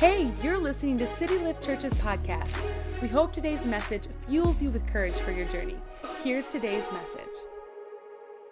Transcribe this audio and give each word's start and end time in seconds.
Hey, 0.00 0.32
you're 0.42 0.56
listening 0.56 0.96
to 0.96 1.06
City 1.06 1.36
Lift 1.36 1.62
Church's 1.62 1.92
podcast. 1.92 2.56
We 3.02 3.08
hope 3.08 3.34
today's 3.34 3.66
message 3.66 4.04
fuels 4.26 4.62
you 4.62 4.70
with 4.70 4.86
courage 4.86 5.16
for 5.16 5.30
your 5.30 5.44
journey. 5.48 5.76
Here's 6.24 6.46
today's 6.46 6.90
message. 6.90 7.36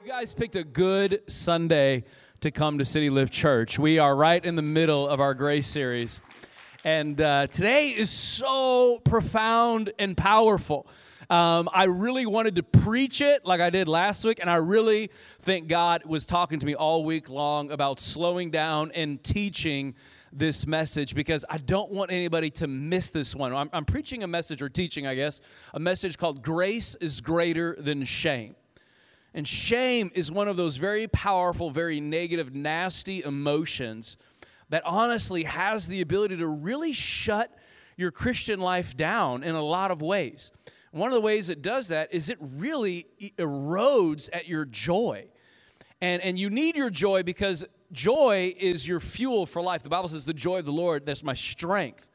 You 0.04 0.08
guys 0.08 0.34
picked 0.34 0.56
a 0.56 0.62
good 0.62 1.22
Sunday 1.26 2.04
to 2.42 2.50
come 2.50 2.76
to 2.76 2.84
City 2.84 3.08
Lift 3.08 3.32
Church. 3.32 3.79
We 3.79 3.98
are 3.98 4.14
right 4.14 4.45
in 4.45 4.56
the 4.56 4.62
middle 4.62 5.08
of 5.08 5.21
our 5.21 5.32
grace 5.32 5.66
series. 5.66 6.20
And 6.84 7.18
uh, 7.18 7.46
today 7.46 7.94
is 7.96 8.10
so 8.10 9.00
profound 9.02 9.90
and 9.98 10.18
powerful. 10.18 10.86
Um, 11.30 11.70
I 11.72 11.84
really 11.84 12.26
wanted 12.26 12.56
to 12.56 12.62
preach 12.62 13.22
it 13.22 13.46
like 13.46 13.62
I 13.62 13.70
did 13.70 13.88
last 13.88 14.22
week, 14.22 14.38
and 14.38 14.50
I 14.50 14.56
really 14.56 15.10
think 15.40 15.66
God 15.68 16.04
was 16.04 16.26
talking 16.26 16.58
to 16.58 16.66
me 16.66 16.74
all 16.74 17.04
week 17.04 17.30
long 17.30 17.70
about 17.70 18.00
slowing 18.00 18.50
down 18.50 18.92
and 18.94 19.24
teaching 19.24 19.94
this 20.32 20.66
message 20.66 21.14
because 21.14 21.44
I 21.48 21.58
don't 21.58 21.90
want 21.90 22.11
anybody 22.11 22.50
to 22.50 22.66
miss 22.66 23.11
this 23.11 23.34
one. 23.34 23.54
I'm, 23.54 23.71
I'm 23.72 23.84
preaching 23.84 24.22
a 24.22 24.29
message, 24.29 24.62
or 24.62 24.68
teaching, 24.68 25.07
I 25.07 25.14
guess, 25.14 25.40
a 25.75 25.80
message 25.80 26.18
called 26.18 26.43
Grace 26.43 26.94
is 27.00 27.20
Greater 27.20 27.76
Than 27.79 28.04
Shame. 28.04 28.54
And 29.34 29.46
shame 29.46 30.11
is 30.14 30.32
one 30.32 30.48
of 30.48 30.56
those 30.56 30.76
very 30.76 31.06
powerful, 31.06 31.70
very 31.70 32.00
negative, 32.00 32.55
nasty 32.55 33.22
emotions 33.22 34.17
that 34.70 34.83
honestly 34.84 35.44
has 35.44 35.89
the 35.89 36.00
ability 36.00 36.36
to 36.39 36.47
really 36.47 36.92
shut 36.92 37.55
your 37.97 38.11
Christian 38.11 38.61
life 38.61 38.97
down 38.97 39.42
in 39.42 39.55
a 39.55 39.62
lot 39.62 39.91
of 39.91 40.00
ways. 40.00 40.50
One 40.91 41.08
of 41.11 41.14
the 41.14 41.20
ways 41.20 41.50
it 41.50 41.62
does 41.62 41.89
that 41.89 42.12
is 42.12 42.28
it 42.28 42.39
really 42.41 43.06
erodes 43.39 44.28
at 44.33 44.48
your 44.48 44.64
joy. 44.64 45.27
And, 46.00 46.22
and 46.22 46.39
you 46.39 46.48
need 46.48 46.77
your 46.77 46.91
joy 46.91 47.22
because 47.22 47.64
joy 47.92 48.55
is 48.58 48.86
your 48.86 49.00
fuel 49.00 49.47
for 49.47 49.62
life. 49.62 49.83
The 49.83 49.88
Bible 49.88 50.08
says, 50.08 50.24
the 50.24 50.34
joy 50.34 50.58
of 50.58 50.64
the 50.64 50.72
Lord, 50.72 51.06
that's 51.06 51.22
my 51.22 51.34
strength. 51.34 52.08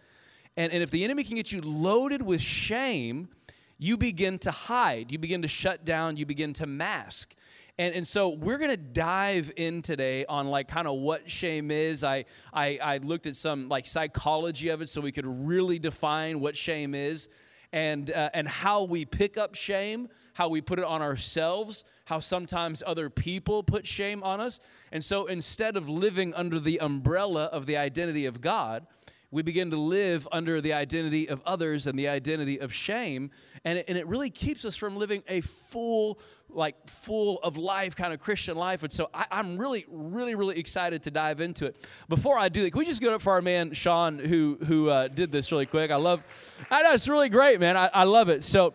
And, 0.56 0.72
and 0.72 0.84
if 0.84 0.92
the 0.92 1.04
enemy 1.04 1.24
can 1.24 1.36
get 1.36 1.52
you 1.52 1.62
loaded 1.62 2.22
with 2.22 2.42
shame, 2.42 3.30
you 3.78 3.98
begin 3.98 4.40
to 4.40 4.52
hide, 4.52 5.12
you 5.12 5.18
begin 5.18 5.42
to 5.42 5.48
shut 5.48 5.84
down, 5.84 6.18
you 6.18 6.26
begin 6.26 6.54
to 6.54 6.66
mask. 6.66 7.36
And, 7.80 7.96
and 7.96 8.08
so 8.08 8.30
we're 8.30 8.60
going 8.60 8.70
to 8.70 8.78
dive 8.78 9.52
in 9.56 9.82
today 9.82 10.26
on 10.26 10.48
like 10.48 10.68
kind 10.68 10.88
of 10.88 11.00
what 11.00 11.30
shame 11.30 11.72
is. 11.72 12.04
I, 12.04 12.26
I, 12.54 12.78
I 12.82 12.98
looked 12.98 13.26
at 13.26 13.36
some 13.36 13.68
like 13.68 13.88
psychology 13.88 14.70
of 14.70 14.82
it 14.84 14.90
so 14.90 15.02
we 15.02 15.12
could 15.12 15.26
really 15.26 15.80
define 15.80 16.40
what 16.40 16.56
shame 16.56 16.94
is 16.94 17.30
and, 17.74 18.12
uh, 18.12 18.30
and 18.34 18.48
how 18.48 18.84
we 18.84 19.04
pick 19.04 19.38
up 19.38 19.56
shame, 19.56 20.08
how 20.36 20.48
we 20.48 20.62
put 20.62 20.80
it 20.80 20.86
on 20.86 21.02
ourselves, 21.02 21.84
how 22.06 22.20
sometimes 22.20 22.84
other 22.86 23.10
people 23.10 23.64
put 23.64 23.86
shame 23.86 24.24
on 24.24 24.40
us. 24.40 24.60
And 24.92 25.04
so 25.04 25.26
instead 25.26 25.76
of 25.76 25.90
living 25.90 26.34
under 26.36 26.60
the 26.60 26.80
umbrella 26.80 27.46
of 27.46 27.66
the 27.66 27.76
identity 27.76 28.26
of 28.26 28.40
God, 28.40 28.86
we 29.32 29.42
begin 29.42 29.72
to 29.72 29.78
live 29.78 30.28
under 30.32 30.62
the 30.62 30.74
identity 30.74 31.28
of 31.28 31.42
others 31.44 31.88
and 31.88 31.98
the 31.98 32.08
identity 32.08 32.60
of 32.60 32.72
shame. 32.72 33.32
And 33.66 33.80
it, 33.80 33.86
and 33.88 33.98
it 33.98 34.06
really 34.06 34.30
keeps 34.30 34.64
us 34.64 34.78
from 34.78 34.96
living 34.96 35.24
a 35.28 35.42
full, 35.42 36.20
like 36.56 36.90
full 36.90 37.40
of 37.40 37.58
life 37.58 37.96
kind 37.96 38.14
of 38.14 38.20
Christian 38.20 38.56
life. 38.56 38.84
And 38.84 38.92
so 38.92 39.10
I, 39.14 39.26
am 39.32 39.58
really, 39.58 39.86
really, 39.90 40.36
really 40.36 40.58
excited 40.58 41.04
to 41.04 41.12
dive 41.12 41.42
into 41.42 41.66
it. 41.66 41.86
Before 42.10 42.38
I 42.38 42.50
do, 42.50 42.64
that, 42.64 42.72
can 42.72 42.80
we 42.80 42.86
just 42.86 43.02
go 43.02 43.16
up 43.16 43.22
for 43.22 43.34
our 43.34 43.42
man 43.42 43.74
Sean 43.74 44.20
who 44.20 44.58
who 44.66 44.90
uh, 44.90 45.08
did 45.08 45.32
this 45.32 45.52
really 45.52 45.66
quick? 45.66 45.92
I 45.92 45.96
love, 45.96 46.24
I 46.70 46.84
know 46.84 46.94
it's 46.94 47.08
really 47.08 47.30
great, 47.30 47.60
man. 47.60 47.78
I, 47.78 47.90
I 47.94 48.04
love 48.04 48.30
it. 48.30 48.44
So 48.44 48.74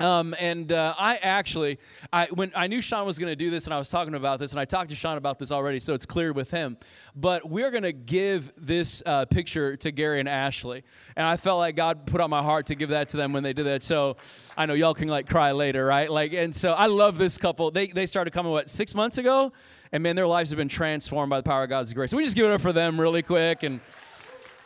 um, 0.00 0.34
and 0.38 0.72
uh, 0.72 0.94
I 0.98 1.16
actually, 1.16 1.78
I 2.12 2.26
when 2.32 2.52
I 2.56 2.66
knew 2.66 2.80
Sean 2.80 3.04
was 3.04 3.18
going 3.18 3.30
to 3.30 3.36
do 3.36 3.50
this, 3.50 3.66
and 3.66 3.74
I 3.74 3.78
was 3.78 3.90
talking 3.90 4.14
about 4.14 4.38
this, 4.38 4.52
and 4.52 4.60
I 4.60 4.64
talked 4.64 4.90
to 4.90 4.96
Sean 4.96 5.18
about 5.18 5.38
this 5.38 5.52
already, 5.52 5.78
so 5.78 5.94
it's 5.94 6.06
clear 6.06 6.32
with 6.32 6.50
him. 6.50 6.78
But 7.14 7.48
we're 7.48 7.70
going 7.70 7.82
to 7.82 7.92
give 7.92 8.52
this 8.56 9.02
uh, 9.04 9.26
picture 9.26 9.76
to 9.76 9.90
Gary 9.92 10.18
and 10.20 10.28
Ashley, 10.28 10.84
and 11.16 11.26
I 11.26 11.36
felt 11.36 11.58
like 11.58 11.76
God 11.76 12.06
put 12.06 12.20
on 12.20 12.30
my 12.30 12.42
heart 12.42 12.66
to 12.66 12.74
give 12.74 12.88
that 12.88 13.10
to 13.10 13.16
them 13.16 13.32
when 13.32 13.42
they 13.42 13.52
did 13.52 13.66
that. 13.66 13.82
So 13.82 14.16
I 14.56 14.66
know 14.66 14.74
y'all 14.74 14.94
can 14.94 15.08
like 15.08 15.28
cry 15.28 15.52
later, 15.52 15.84
right? 15.84 16.10
Like, 16.10 16.32
and 16.32 16.54
so 16.54 16.72
I 16.72 16.86
love 16.86 17.18
this 17.18 17.36
couple. 17.36 17.70
They 17.70 17.88
they 17.88 18.06
started 18.06 18.32
coming 18.32 18.52
what 18.52 18.70
six 18.70 18.94
months 18.94 19.18
ago, 19.18 19.52
and 19.92 20.02
man, 20.02 20.16
their 20.16 20.26
lives 20.26 20.50
have 20.50 20.56
been 20.56 20.68
transformed 20.68 21.30
by 21.30 21.36
the 21.36 21.42
power 21.42 21.64
of 21.64 21.68
God's 21.68 21.92
grace. 21.92 22.10
So 22.10 22.16
we 22.16 22.24
just 22.24 22.36
give 22.36 22.46
it 22.46 22.52
up 22.52 22.60
for 22.60 22.72
them 22.72 23.00
really 23.00 23.22
quick 23.22 23.62
and 23.62 23.80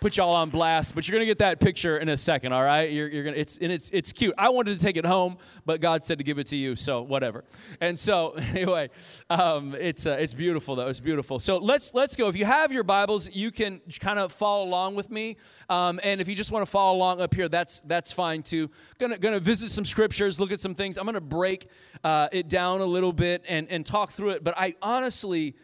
put 0.05 0.19
y'all 0.19 0.35
on 0.35 0.51
blast, 0.51 0.95
but 0.95 1.09
you're 1.09 1.15
gonna 1.15 1.25
get 1.25 1.39
that 1.39 1.59
picture 1.61 1.97
in 1.97 2.11
a 2.11 2.17
second. 2.19 2.53
All 2.53 2.63
right, 2.63 2.93
you're, 2.93 3.09
you're 3.09 3.25
gonna. 3.25 3.39
It's 3.39 3.57
and 3.57 3.73
it's 3.73 3.89
it's 3.89 4.13
cute. 4.13 4.35
I 4.37 4.51
wanted 4.51 4.79
to 4.79 4.85
take 4.85 4.99
it 4.99 5.07
home, 5.07 5.39
but 5.65 5.81
God 5.81 6.05
said 6.05 6.19
to 6.19 6.25
give 6.25 6.39
it 6.39 6.47
to 6.49 6.59
you, 6.59 6.77
so 6.77 7.01
whatever. 7.01 7.43
And 7.81 7.99
so 7.99 8.33
anyway, 8.55 8.91
um, 9.31 9.75
it's 9.75 10.07
uh, 10.07 10.19
it's 10.21 10.35
beautiful 10.35 10.77
though. 10.77 10.89
It's 10.89 11.01
beautiful. 11.01 11.39
So 11.39 11.57
let's 11.57 11.95
let's 11.95 12.17
go. 12.17 12.29
If 12.29 12.37
you 12.37 12.45
have 12.45 12.71
your 12.71 12.83
Bibles, 12.83 13.35
you 13.35 13.51
can 13.51 13.81
kind 13.99 14.19
of 14.19 14.31
follow 14.31 14.67
along 14.67 14.95
with 14.95 15.11
me. 15.11 15.39
Um, 15.71 15.99
and 16.05 16.21
if 16.21 16.29
you 16.29 16.35
just 16.35 16.53
want 16.53 16.67
to 16.67 16.71
follow 16.71 16.99
along 16.99 17.23
up 17.23 17.33
here, 17.33 17.49
that's 17.49 17.81
that's 17.81 18.13
fine 18.13 18.43
too. 18.43 18.69
Gonna 18.99 19.17
gonna 19.17 19.41
visit 19.41 19.71
some 19.71 19.87
scriptures, 19.87 20.39
look 20.39 20.53
at 20.53 20.61
some 20.61 20.75
things. 20.75 20.99
I'm 20.99 21.07
gonna 21.07 21.23
break 21.23 21.67
uh, 22.05 22.29
it 22.31 22.51
down 22.51 22.83
a 22.83 22.87
little 22.87 23.15
bit 23.15 23.43
and 23.49 23.69
and 23.71 23.87
talk 23.87 24.13
through 24.13 24.31
it. 24.31 24.45
But 24.45 24.53
I 24.59 24.75
honestly 24.83 25.57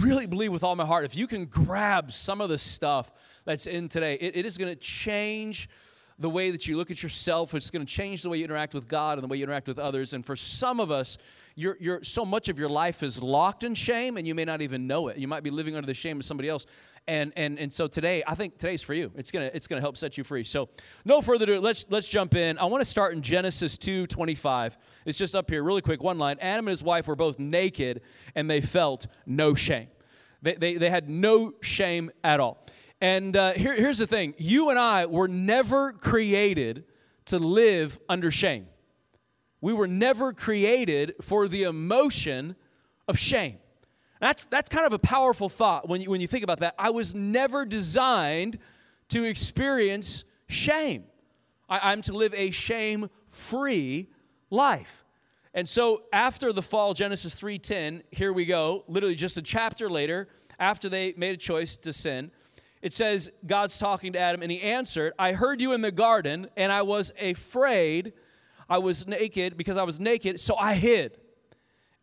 really 0.00 0.26
believe 0.26 0.52
with 0.52 0.62
all 0.62 0.76
my 0.76 0.86
heart 0.86 1.04
if 1.04 1.16
you 1.16 1.26
can 1.26 1.46
grab 1.46 2.12
some 2.12 2.40
of 2.40 2.48
the 2.48 2.58
stuff 2.58 3.12
that's 3.44 3.66
in 3.66 3.88
today. 3.88 4.14
it, 4.20 4.36
it 4.36 4.46
is 4.46 4.58
going 4.58 4.72
to 4.72 4.78
change 4.78 5.68
the 6.18 6.30
way 6.30 6.50
that 6.50 6.66
you 6.66 6.76
look 6.76 6.90
at 6.90 7.02
yourself. 7.02 7.54
It's 7.54 7.70
going 7.70 7.84
to 7.84 7.92
change 7.92 8.22
the 8.22 8.28
way 8.28 8.38
you 8.38 8.44
interact 8.44 8.74
with 8.74 8.88
God 8.88 9.18
and 9.18 9.24
the 9.24 9.28
way 9.28 9.38
you 9.38 9.44
interact 9.44 9.66
with 9.66 9.78
others. 9.78 10.12
And 10.12 10.24
for 10.24 10.36
some 10.36 10.80
of 10.80 10.90
us, 10.90 11.18
you're, 11.54 11.76
you're, 11.80 12.02
so 12.02 12.24
much 12.24 12.48
of 12.48 12.58
your 12.58 12.68
life 12.68 13.02
is 13.02 13.22
locked 13.22 13.64
in 13.64 13.74
shame 13.74 14.16
and 14.16 14.26
you 14.26 14.34
may 14.34 14.44
not 14.44 14.62
even 14.62 14.86
know 14.86 15.08
it. 15.08 15.18
You 15.18 15.28
might 15.28 15.42
be 15.42 15.50
living 15.50 15.76
under 15.76 15.86
the 15.86 15.94
shame 15.94 16.18
of 16.18 16.24
somebody 16.24 16.48
else. 16.48 16.66
And, 17.06 17.32
and, 17.36 17.58
and 17.58 17.72
so 17.72 17.88
today, 17.88 18.22
I 18.26 18.34
think 18.34 18.56
today's 18.56 18.82
for 18.82 18.94
you. 18.94 19.10
It's 19.16 19.30
going 19.30 19.48
to 19.48 19.56
it's 19.56 19.66
gonna 19.66 19.80
help 19.80 19.96
set 19.96 20.16
you 20.16 20.24
free. 20.24 20.44
So 20.44 20.68
no 21.04 21.20
further 21.20 21.44
ado, 21.44 21.60
let's, 21.60 21.84
let's 21.90 22.08
jump 22.08 22.34
in. 22.34 22.58
I 22.58 22.64
want 22.66 22.80
to 22.80 22.88
start 22.88 23.12
in 23.14 23.22
Genesis 23.22 23.76
2 23.76 24.06
25. 24.06 24.78
It's 25.04 25.18
just 25.18 25.34
up 25.34 25.50
here, 25.50 25.62
really 25.62 25.82
quick, 25.82 26.02
one 26.02 26.18
line. 26.18 26.36
Adam 26.40 26.66
and 26.66 26.70
his 26.70 26.82
wife 26.82 27.08
were 27.08 27.16
both 27.16 27.38
naked 27.38 28.02
and 28.34 28.48
they 28.48 28.60
felt 28.60 29.08
no 29.26 29.54
shame. 29.54 29.88
They, 30.42 30.54
they, 30.54 30.74
they 30.76 30.90
had 30.90 31.08
no 31.08 31.54
shame 31.60 32.10
at 32.22 32.40
all. 32.40 32.64
And 33.02 33.36
uh, 33.36 33.54
here, 33.54 33.74
here's 33.74 33.98
the 33.98 34.06
thing 34.06 34.32
you 34.38 34.70
and 34.70 34.78
I 34.78 35.06
were 35.06 35.26
never 35.26 35.92
created 35.92 36.84
to 37.26 37.40
live 37.40 37.98
under 38.08 38.30
shame. 38.30 38.68
We 39.60 39.72
were 39.72 39.88
never 39.88 40.32
created 40.32 41.16
for 41.20 41.48
the 41.48 41.64
emotion 41.64 42.54
of 43.08 43.18
shame. 43.18 43.58
That's, 44.20 44.44
that's 44.44 44.68
kind 44.68 44.86
of 44.86 44.92
a 44.92 45.00
powerful 45.00 45.48
thought 45.48 45.88
when 45.88 46.00
you, 46.00 46.10
when 46.10 46.20
you 46.20 46.28
think 46.28 46.44
about 46.44 46.60
that. 46.60 46.76
I 46.78 46.90
was 46.90 47.12
never 47.12 47.64
designed 47.64 48.58
to 49.08 49.24
experience 49.24 50.22
shame. 50.46 51.02
I, 51.68 51.90
I'm 51.90 52.02
to 52.02 52.12
live 52.12 52.32
a 52.34 52.52
shame 52.52 53.10
free 53.26 54.10
life. 54.48 55.04
And 55.54 55.68
so 55.68 56.04
after 56.12 56.52
the 56.52 56.62
fall, 56.62 56.94
Genesis 56.94 57.34
3:10, 57.34 58.02
here 58.12 58.32
we 58.32 58.44
go, 58.44 58.84
literally 58.86 59.16
just 59.16 59.36
a 59.36 59.42
chapter 59.42 59.90
later, 59.90 60.28
after 60.60 60.88
they 60.88 61.14
made 61.16 61.34
a 61.34 61.38
choice 61.38 61.76
to 61.78 61.92
sin, 61.92 62.30
it 62.82 62.92
says 62.92 63.30
God's 63.46 63.78
talking 63.78 64.12
to 64.12 64.18
Adam, 64.18 64.42
and 64.42 64.50
he 64.50 64.60
answered, 64.60 65.12
I 65.18 65.32
heard 65.32 65.60
you 65.60 65.72
in 65.72 65.80
the 65.80 65.92
garden, 65.92 66.48
and 66.56 66.72
I 66.72 66.82
was 66.82 67.12
afraid. 67.20 68.12
I 68.68 68.78
was 68.78 69.06
naked 69.06 69.56
because 69.56 69.76
I 69.76 69.84
was 69.84 70.00
naked, 70.00 70.40
so 70.40 70.56
I 70.56 70.74
hid. 70.74 71.18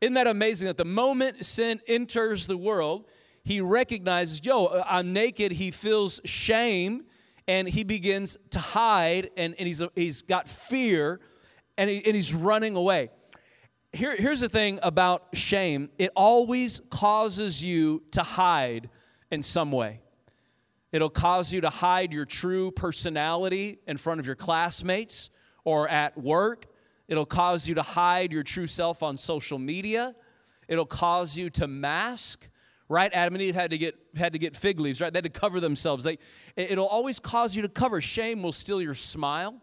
Isn't 0.02 0.14
that 0.14 0.28
amazing 0.28 0.68
that 0.68 0.78
the 0.78 0.86
moment 0.86 1.46
sin 1.46 1.82
enters 1.88 2.48
the 2.48 2.56
world, 2.56 3.06
he 3.44 3.60
recognizes, 3.60 4.46
yo, 4.46 4.82
I'm 4.86 5.12
naked. 5.12 5.52
He 5.54 5.72
feels 5.72 6.22
shame 6.24 7.06
and 7.48 7.68
he 7.68 7.84
begins 7.84 8.38
to 8.52 8.60
hide 8.60 9.32
and, 9.36 9.56
and 9.58 9.68
he's, 9.68 9.82
he's 9.96 10.22
got 10.22 10.48
fear 10.48 11.20
and, 11.78 11.90
he, 11.90 12.06
and 12.06 12.16
he's 12.16 12.34
running 12.34 12.76
away. 12.76 13.10
Here, 13.92 14.16
here's 14.16 14.40
the 14.40 14.50
thing 14.50 14.80
about 14.84 15.30
shame 15.34 15.90
it 15.98 16.12
always 16.16 16.80
causes 16.90 17.64
you 17.64 18.04
to 18.12 18.22
hide 18.22 18.90
in 19.32 19.42
some 19.42 19.72
way. 19.72 20.02
It'll 20.92 21.10
cause 21.10 21.54
you 21.54 21.62
to 21.62 21.70
hide 21.70 22.12
your 22.12 22.26
true 22.26 22.72
personality 22.72 23.80
in 23.88 23.98
front 23.98 24.20
of 24.20 24.26
your 24.26 24.36
classmates 24.36 25.30
or 25.64 25.88
at 25.88 26.18
work. 26.18 26.66
It'll 27.08 27.26
cause 27.26 27.68
you 27.68 27.76
to 27.76 27.82
hide 27.82 28.32
your 28.32 28.44
true 28.44 28.68
self 28.68 29.04
on 29.04 29.18
social 29.18 29.60
media. 29.60 30.16
It'll 30.68 30.86
cause 30.86 31.38
you 31.38 31.50
to 31.52 31.68
mask, 31.68 32.50
right? 32.88 33.12
Adam 33.14 33.36
and 33.36 33.42
Eve 33.42 33.56
had 33.56 33.72
to 33.72 33.78
get 33.78 33.96
had 34.16 34.34
to 34.34 34.40
get 34.40 34.56
fig 34.56 34.80
leaves, 34.80 35.02
right? 35.02 35.12
They 35.14 35.18
had 35.18 35.32
to 35.32 35.40
cover 35.40 35.60
themselves. 35.60 36.04
They, 36.04 36.18
it'll 36.56 36.88
always 36.88 37.20
cause 37.20 37.56
you 37.56 37.62
to 37.64 37.70
cover. 37.70 38.02
Shame 38.02 38.42
will 38.42 38.52
steal 38.52 38.82
your 38.82 38.94
smile. 38.94 39.56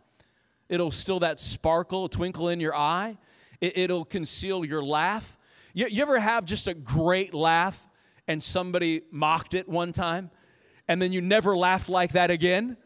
It'll 0.68 0.90
steal 0.90 1.20
that 1.20 1.38
sparkle, 1.38 2.08
twinkle 2.08 2.48
in 2.48 2.60
your 2.60 2.74
eye. 2.74 3.18
It, 3.60 3.90
will 3.90 4.04
conceal 4.04 4.64
your 4.64 4.82
laugh. 4.82 5.38
You, 5.72 5.86
you 5.86 6.02
ever 6.02 6.18
have 6.18 6.44
just 6.44 6.68
a 6.68 6.74
great 6.74 7.32
laugh 7.32 7.88
and 8.28 8.42
somebody 8.42 9.02
mocked 9.10 9.54
it 9.54 9.68
one 9.68 9.92
time? 9.92 10.30
And 10.88 11.00
then 11.00 11.12
you 11.12 11.20
never 11.20 11.56
laughed 11.56 11.88
like 11.88 12.12
that 12.12 12.30
again. 12.30 12.76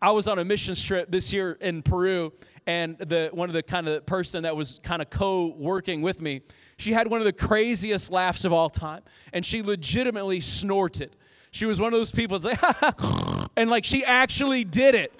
I 0.00 0.10
was 0.12 0.28
on 0.28 0.38
a 0.38 0.44
mission 0.44 0.74
trip 0.74 1.10
this 1.10 1.32
year 1.32 1.58
in 1.60 1.82
Peru, 1.82 2.32
and 2.66 2.98
the 2.98 3.30
one 3.32 3.48
of 3.48 3.54
the 3.54 3.62
kind 3.62 3.88
of 3.88 4.06
person 4.06 4.44
that 4.44 4.56
was 4.56 4.80
kind 4.82 5.02
of 5.02 5.10
co-working 5.10 6.02
with 6.02 6.20
me, 6.20 6.42
she 6.76 6.92
had 6.92 7.08
one 7.08 7.20
of 7.20 7.24
the 7.24 7.32
craziest 7.32 8.12
laughs 8.12 8.44
of 8.44 8.52
all 8.52 8.70
time, 8.70 9.02
and 9.32 9.44
she 9.44 9.62
legitimately 9.62 10.40
snorted. 10.40 11.16
She 11.50 11.66
was 11.66 11.80
one 11.80 11.92
of 11.92 11.98
those 11.98 12.12
people 12.12 12.38
that's 12.38 12.62
like, 12.62 13.48
And 13.58 13.70
like 13.70 13.84
she 13.84 14.04
actually 14.04 14.62
did 14.62 14.94
it. 14.94 15.12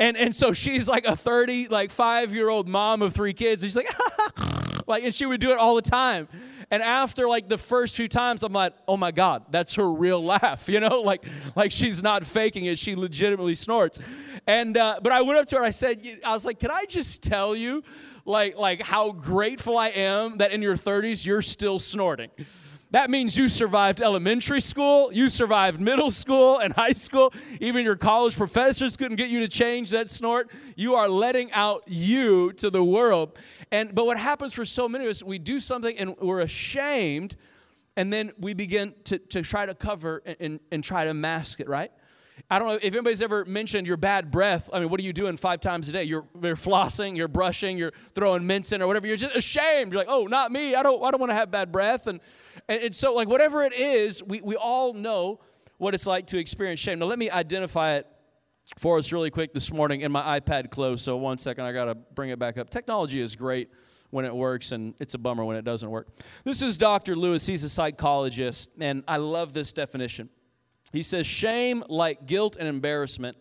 And, 0.00 0.16
and 0.16 0.34
so 0.34 0.52
she's 0.52 0.88
like 0.88 1.04
a 1.04 1.14
30, 1.14 1.68
like 1.68 1.92
five 1.92 2.34
year 2.34 2.48
old 2.48 2.68
mom 2.68 3.00
of 3.00 3.12
three 3.14 3.32
kids. 3.32 3.62
And 3.62 3.70
she's 3.70 3.76
like, 3.76 4.86
like, 4.88 5.04
and 5.04 5.14
she 5.14 5.24
would 5.24 5.40
do 5.40 5.52
it 5.52 5.58
all 5.58 5.76
the 5.76 5.82
time. 5.82 6.26
And 6.70 6.82
after 6.82 7.28
like 7.28 7.48
the 7.48 7.58
first 7.58 7.96
few 7.96 8.08
times, 8.08 8.44
I'm 8.44 8.52
like, 8.52 8.74
oh 8.86 8.96
my 8.96 9.10
God, 9.10 9.44
that's 9.50 9.74
her 9.74 9.90
real 9.92 10.24
laugh, 10.24 10.68
you 10.68 10.80
know? 10.80 11.00
Like, 11.00 11.24
like 11.56 11.72
she's 11.72 12.02
not 12.02 12.24
faking 12.24 12.66
it. 12.66 12.78
She 12.78 12.94
legitimately 12.94 13.54
snorts. 13.56 13.98
And, 14.46 14.76
uh, 14.76 15.00
but 15.02 15.12
I 15.12 15.22
went 15.22 15.38
up 15.38 15.46
to 15.48 15.56
her, 15.56 15.64
I 15.64 15.70
said, 15.70 16.00
I 16.24 16.32
was 16.32 16.46
like, 16.46 16.60
can 16.60 16.70
I 16.70 16.84
just 16.88 17.22
tell 17.22 17.54
you, 17.54 17.82
like, 18.24 18.56
like 18.56 18.82
how 18.82 19.12
grateful 19.12 19.76
I 19.76 19.88
am 19.88 20.38
that 20.38 20.52
in 20.52 20.62
your 20.62 20.76
30s, 20.76 21.26
you're 21.26 21.42
still 21.42 21.78
snorting. 21.78 22.30
That 22.92 23.08
means 23.08 23.36
you 23.36 23.48
survived 23.48 24.02
elementary 24.02 24.60
school, 24.60 25.12
you 25.12 25.28
survived 25.28 25.80
middle 25.80 26.10
school 26.10 26.58
and 26.58 26.72
high 26.72 26.92
school. 26.92 27.32
Even 27.60 27.84
your 27.84 27.94
college 27.94 28.36
professors 28.36 28.96
couldn't 28.96 29.16
get 29.16 29.30
you 29.30 29.40
to 29.40 29.48
change 29.48 29.90
that 29.90 30.10
snort. 30.10 30.50
You 30.74 30.96
are 30.96 31.08
letting 31.08 31.52
out 31.52 31.84
you 31.86 32.52
to 32.54 32.68
the 32.68 32.82
world. 32.82 33.38
And 33.72 33.94
but 33.94 34.06
what 34.06 34.18
happens 34.18 34.52
for 34.52 34.64
so 34.64 34.88
many 34.88 35.04
of 35.04 35.10
us, 35.10 35.22
we 35.22 35.38
do 35.38 35.60
something 35.60 35.96
and 35.96 36.16
we're 36.18 36.40
ashamed, 36.40 37.36
and 37.96 38.12
then 38.12 38.32
we 38.38 38.54
begin 38.54 38.94
to, 39.04 39.18
to 39.18 39.42
try 39.42 39.66
to 39.66 39.74
cover 39.74 40.22
and, 40.24 40.36
and, 40.40 40.60
and 40.72 40.84
try 40.84 41.04
to 41.04 41.14
mask 41.14 41.60
it, 41.60 41.68
right? 41.68 41.92
I 42.50 42.58
don't 42.58 42.68
know 42.68 42.74
if 42.74 42.84
anybody's 42.84 43.22
ever 43.22 43.44
mentioned 43.44 43.86
your 43.86 43.96
bad 43.96 44.30
breath. 44.30 44.70
I 44.72 44.80
mean, 44.80 44.88
what 44.88 44.98
are 45.00 45.02
you 45.02 45.12
doing 45.12 45.36
five 45.36 45.60
times 45.60 45.88
a 45.88 45.92
day? 45.92 46.04
You're, 46.04 46.26
you're 46.42 46.56
flossing, 46.56 47.16
you're 47.16 47.28
brushing, 47.28 47.76
you're 47.76 47.92
throwing 48.14 48.46
mints 48.46 48.72
in 48.72 48.80
or 48.80 48.86
whatever. 48.86 49.06
You're 49.06 49.16
just 49.16 49.36
ashamed. 49.36 49.92
You're 49.92 50.00
like, 50.00 50.08
oh, 50.08 50.26
not 50.26 50.50
me. 50.50 50.74
I 50.74 50.82
don't, 50.82 51.04
I 51.04 51.10
don't 51.10 51.20
want 51.20 51.30
to 51.30 51.36
have 51.36 51.50
bad 51.50 51.70
breath. 51.70 52.06
And, 52.06 52.20
and, 52.68 52.82
and 52.82 52.94
so, 52.94 53.12
like, 53.12 53.28
whatever 53.28 53.62
it 53.62 53.74
is, 53.74 54.22
we, 54.22 54.40
we 54.40 54.56
all 54.56 54.94
know 54.94 55.40
what 55.76 55.94
it's 55.94 56.06
like 56.06 56.26
to 56.28 56.38
experience 56.38 56.80
shame. 56.80 56.98
Now, 56.98 57.06
let 57.06 57.18
me 57.18 57.30
identify 57.30 57.94
it 57.94 58.06
for 58.78 58.98
us 58.98 59.12
really 59.12 59.30
quick 59.30 59.52
this 59.52 59.72
morning. 59.72 60.02
And 60.02 60.12
my 60.12 60.40
iPad 60.40 60.70
closed, 60.70 61.04
so 61.04 61.16
one 61.16 61.38
second, 61.38 61.64
I 61.64 61.72
got 61.72 61.86
to 61.86 61.94
bring 61.94 62.30
it 62.30 62.38
back 62.38 62.58
up. 62.58 62.70
Technology 62.70 63.20
is 63.20 63.36
great 63.36 63.68
when 64.10 64.24
it 64.24 64.34
works, 64.34 64.72
and 64.72 64.94
it's 64.98 65.14
a 65.14 65.18
bummer 65.18 65.44
when 65.44 65.56
it 65.56 65.64
doesn't 65.64 65.90
work. 65.90 66.08
This 66.44 66.62
is 66.62 66.78
Dr. 66.78 67.16
Lewis. 67.16 67.46
He's 67.46 67.64
a 67.64 67.68
psychologist, 67.68 68.70
and 68.80 69.04
I 69.06 69.16
love 69.16 69.52
this 69.52 69.72
definition. 69.72 70.28
He 70.92 71.02
says, 71.02 71.26
Shame, 71.26 71.84
like 71.88 72.26
guilt 72.26 72.56
and 72.58 72.68
embarrassment, 72.68 73.36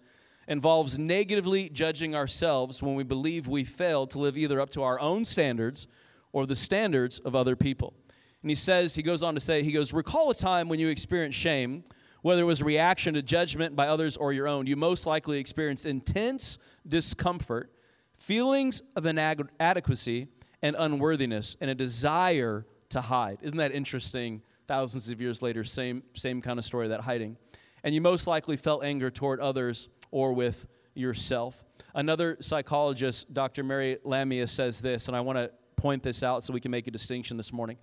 involves 0.48 0.98
negatively 0.98 1.70
judging 1.70 2.16
ourselves 2.16 2.82
when 2.82 2.96
we 2.96 3.04
believe 3.04 3.48
we 3.48 3.64
failed 3.64 4.10
to 4.12 4.20
live 4.20 4.38
either 4.38 4.60
up 4.60 4.70
to 4.72 4.84
our 4.84 5.00
own 5.00 5.26
standards 5.26 5.88
or 6.32 6.46
the 6.46 6.56
standards 6.56 7.20
of 7.20 7.36
other 7.36 7.56
people. 7.56 7.94
And 8.42 8.50
he 8.50 8.56
says, 8.56 8.96
he 8.96 9.04
goes 9.04 9.22
on 9.22 9.36
to 9.36 9.40
say, 9.40 9.64
he 9.64 9.72
goes, 9.72 9.94
Recall 9.94 10.30
a 10.30 10.36
time 10.36 10.70
when 10.70 10.80
you 10.80 10.90
experienced 10.90 11.38
shame 11.38 11.84
whether 12.22 12.42
it 12.42 12.46
was 12.46 12.62
a 12.62 12.66
reaction 12.66 13.14
to 13.14 13.22
judgment 13.22 13.76
by 13.76 13.88
others 13.88 14.18
or 14.18 14.34
your 14.34 14.48
own, 14.48 14.68
you 14.68 14.76
most 14.76 15.06
likely 15.06 15.40
experienced 15.40 15.86
intense 15.86 16.58
discomfort, 16.88 17.72
feelings 18.18 18.82
of 18.96 19.06
inadequacy 19.06 20.28
and 20.62 20.76
unworthiness, 20.78 21.56
and 21.62 21.70
a 21.70 21.76
desire 21.76 22.66
to 22.90 23.02
hide. 23.02 23.38
Isn't 23.42 23.58
that 23.58 23.72
interesting? 23.72 24.42
Thousands 24.68 25.10
of 25.10 25.22
years 25.22 25.42
later, 25.42 25.64
same, 25.64 26.04
same 26.14 26.42
kind 26.42 26.60
of 26.60 26.66
story, 26.66 26.90
that 26.90 27.02
hiding. 27.02 27.38
And 27.84 27.96
you 27.96 28.02
most 28.02 28.28
likely 28.28 28.58
felt 28.58 28.84
anger 28.84 29.10
toward 29.10 29.40
others 29.40 29.90
or 30.12 30.34
with 30.34 30.68
yourself. 30.94 31.64
Another 31.96 32.38
psychologist, 32.40 33.34
Dr. 33.34 33.64
Mary 33.64 33.98
Lamia, 34.04 34.48
says 34.48 34.82
this, 34.82 35.08
and 35.08 35.16
I 35.16 35.22
want 35.22 35.38
to 35.38 35.52
point 35.76 36.04
this 36.04 36.24
out 36.24 36.44
so 36.44 36.54
we 36.54 36.60
can 36.60 36.72
make 36.72 36.88
a 36.88 36.92
distinction 36.92 37.38
this 37.38 37.54
morning. 37.54 37.78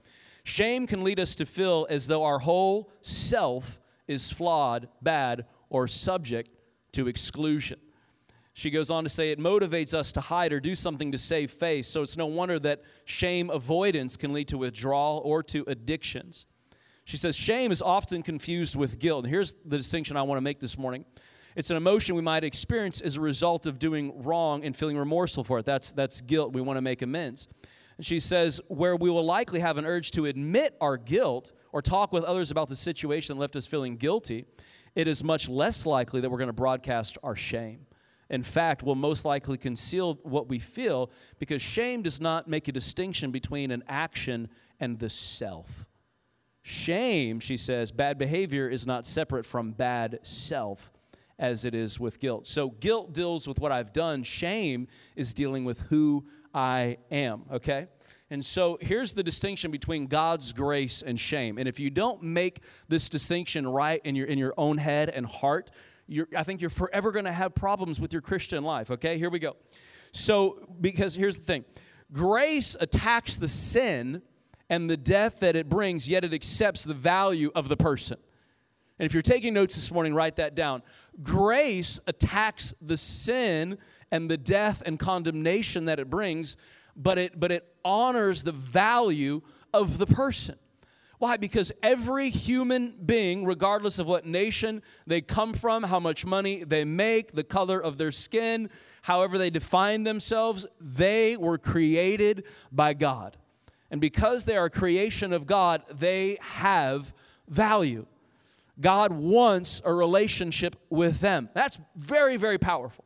Shame 0.45 0.87
can 0.87 1.03
lead 1.03 1.19
us 1.19 1.35
to 1.37 1.47
feel 1.47 1.87
as 1.89 2.07
though 2.07 2.25
our 2.25 2.39
whole 2.39 2.91
self 3.01 3.81
is 4.09 4.31
flawed, 4.31 4.89
bad, 5.03 5.47
or 5.69 5.89
subject 5.89 6.51
to 6.93 7.09
exclusion. 7.09 7.79
She 8.55 8.71
goes 8.71 8.91
on 8.91 9.05
to 9.05 9.11
say 9.11 9.33
it 9.33 9.39
motivates 9.39 9.93
us 9.93 10.13
to 10.13 10.21
hide 10.23 10.53
or 10.53 10.61
do 10.61 10.75
something 10.75 11.13
to 11.13 11.19
save 11.19 11.51
face. 11.51 11.87
So 11.89 12.01
it's 12.01 12.17
no 12.17 12.25
wonder 12.27 12.59
that 12.61 12.83
shame 13.05 13.51
avoidance 13.51 14.17
can 14.17 14.33
lead 14.33 14.49
to 14.49 14.57
withdrawal 14.57 15.21
or 15.25 15.43
to 15.43 15.65
addictions. 15.67 16.47
She 17.05 17.19
says 17.19 17.37
shame 17.37 17.71
is 17.71 17.83
often 17.83 18.23
confused 18.23 18.75
with 18.75 18.99
guilt. 18.99 19.25
And 19.25 19.33
here's 19.33 19.55
the 19.65 19.77
distinction 19.77 20.17
I 20.17 20.23
want 20.23 20.39
to 20.39 20.43
make 20.43 20.61
this 20.61 20.79
morning 20.79 21.05
it's 21.55 21.71
an 21.71 21.77
emotion 21.77 22.15
we 22.15 22.23
might 22.23 22.45
experience 22.45 23.01
as 23.01 23.17
a 23.17 23.21
result 23.21 23.67
of 23.67 23.79
doing 23.79 24.23
wrong 24.23 24.65
and 24.65 24.77
feeling 24.77 24.99
remorseful 24.99 25.43
for 25.43 25.59
it. 25.59 25.67
That's, 25.67 25.91
that's 25.93 26.21
guilt. 26.21 26.53
We 26.53 26.61
want 26.61 26.77
to 26.77 26.83
make 26.83 27.01
amends. 27.01 27.49
And 27.97 28.05
she 28.05 28.21
says, 28.21 28.61
where 28.69 28.95
we 28.95 29.09
will 29.09 29.25
likely 29.25 29.61
have 29.61 29.79
an 29.79 29.87
urge 29.87 30.11
to 30.13 30.27
admit 30.27 30.77
our 30.83 30.99
guilt 30.99 31.53
or 31.77 31.83
talk 31.83 32.11
with 32.11 32.25
others 32.25 32.51
about 32.51 32.71
the 32.71 32.75
situation 32.75 33.37
that 33.37 33.41
left 33.41 33.55
us 33.55 33.67
feeling 33.67 33.99
guilty, 33.99 34.47
it 34.95 35.07
is 35.07 35.23
much 35.23 35.47
less 35.47 35.85
likely 35.85 36.23
that 36.23 36.31
we're 36.31 36.39
going 36.39 36.47
to 36.47 36.55
broadcast 36.55 37.19
our 37.23 37.37
shame. 37.37 37.81
In 38.31 38.43
fact, 38.43 38.83
we'll 38.83 38.95
most 38.95 39.27
likely 39.27 39.59
conceal 39.59 40.19
what 40.23 40.49
we 40.49 40.59
feel 40.59 41.11
because 41.39 41.61
shame 41.61 42.01
does 42.01 42.19
not 42.19 42.49
make 42.49 42.67
a 42.67 42.73
distinction 42.73 43.31
between 43.31 43.71
an 43.71 43.85
action 43.89 44.49
and 44.81 44.99
the 44.99 45.11
self. 45.11 45.85
Shame, 46.63 47.41
she 47.41 47.59
says, 47.59 47.93
bad 47.93 48.17
behavior 48.17 48.71
is 48.71 48.87
not 48.87 49.05
separate 49.05 49.45
from 49.45 49.73
bad 49.73 50.21
self 50.23 50.91
as 51.39 51.67
it 51.67 51.75
is 51.75 52.01
with 52.01 52.19
guilt. 52.21 52.47
So 52.47 52.71
guilt 52.71 53.13
deals 53.13 53.47
with 53.47 53.61
what 53.61 53.71
I've 53.71 53.93
done, 53.93 54.23
shame 54.23 54.89
is 55.15 55.35
dealing 55.35 55.67
with 55.67 55.83
who 55.83 56.25
I 56.55 56.97
am, 57.11 57.43
okay? 57.53 57.89
And 58.31 58.45
so 58.45 58.77
here's 58.81 59.15
the 59.15 59.23
distinction 59.23 59.71
between 59.71 60.07
God's 60.07 60.53
grace 60.53 61.03
and 61.03 61.19
shame. 61.19 61.59
And 61.59 61.69
if 61.69 61.79
you 61.79 61.91
don't 61.91 62.23
make 62.23 62.61
this 62.89 63.09
distinction 63.09 63.67
right 63.69 64.01
in 64.05 64.17
your 64.17 64.27
in 64.27 64.39
your 64.39 64.55
own 64.57 64.79
head 64.79 65.11
and 65.11 65.25
heart, 65.27 65.71
I 66.37 66.43
think 66.43 66.61
you're 66.61 66.71
forever 66.71 67.13
going 67.13 67.25
to 67.25 67.33
have 67.33 67.55
problems 67.55 68.01
with 68.01 68.13
your 68.13 68.23
Christian 68.23 68.65
life, 68.65 68.91
okay? 68.91 69.19
Here 69.19 69.31
we 69.31 69.39
go. 69.39 69.57
So 70.13 70.69
because 70.81 71.15
here's 71.15 71.39
the 71.39 71.45
thing. 71.45 71.65
Grace 72.13 72.77
attacks 72.81 73.37
the 73.37 73.49
sin 73.49 74.23
and 74.69 74.89
the 74.91 74.97
death 74.97 75.41
that 75.41 75.57
it 75.57 75.69
brings, 75.69 76.09
yet 76.09 76.25
it 76.25 76.33
accepts 76.33 76.85
the 76.85 76.95
value 76.95 77.51
of 77.55 77.69
the 77.69 77.77
person. 77.77 78.17
And 78.99 79.07
if 79.07 79.13
you're 79.13 79.23
taking 79.23 79.55
notes 79.55 79.75
this 79.75 79.91
morning, 79.91 80.15
write 80.15 80.37
that 80.37 80.55
down. 80.55 80.83
Grace 81.23 82.01
attacks 82.07 82.75
the 82.81 82.97
sin 82.97 83.79
and 84.11 84.31
the 84.31 84.37
death 84.37 84.83
and 84.87 84.99
condemnation 84.99 85.85
that 85.87 85.99
it 85.99 86.09
brings, 86.09 86.57
but 86.97 87.19
it, 87.19 87.39
but 87.39 87.53
it 87.53 87.67
honors 87.85 88.43
the 88.43 88.53
value 88.53 89.43
of 89.73 89.99
the 89.99 90.07
person. 90.07 90.57
Why? 91.19 91.39
Because 91.39 91.73
every 91.83 92.29
human 92.29 92.95
being, 93.05 93.45
regardless 93.45 93.99
of 93.99 94.07
what 94.07 94.27
nation 94.27 94.83
they 95.07 95.23
come 95.23 95.55
from, 95.55 95.85
how 95.85 95.99
much 95.99 96.27
money 96.27 96.63
they 96.63 96.85
make, 96.85 97.33
the 97.33 97.45
color 97.45 97.81
of 97.81 97.97
their 97.97 98.13
skin, 98.13 98.69
however 99.03 99.39
they 99.39 99.49
define 99.49 100.05
themselves, 100.05 100.67
they 100.79 101.37
were 101.37 101.57
created 101.57 102.45
by 102.71 102.93
God. 102.93 103.39
And 103.91 104.01
because 104.01 104.45
they 104.45 104.57
are 104.57 104.67
a 104.67 104.71
creation 104.71 105.33
of 105.33 105.47
God, 105.47 105.83
they 105.91 106.37
have 106.41 107.15
value. 107.49 108.07
God 108.79 109.13
wants 109.13 109.81
a 109.87 109.93
relationship 109.95 110.77
with 110.91 111.21
them. 111.21 111.49
That's 111.55 111.81
very, 111.97 112.37
very 112.37 112.59
powerful. 112.59 113.06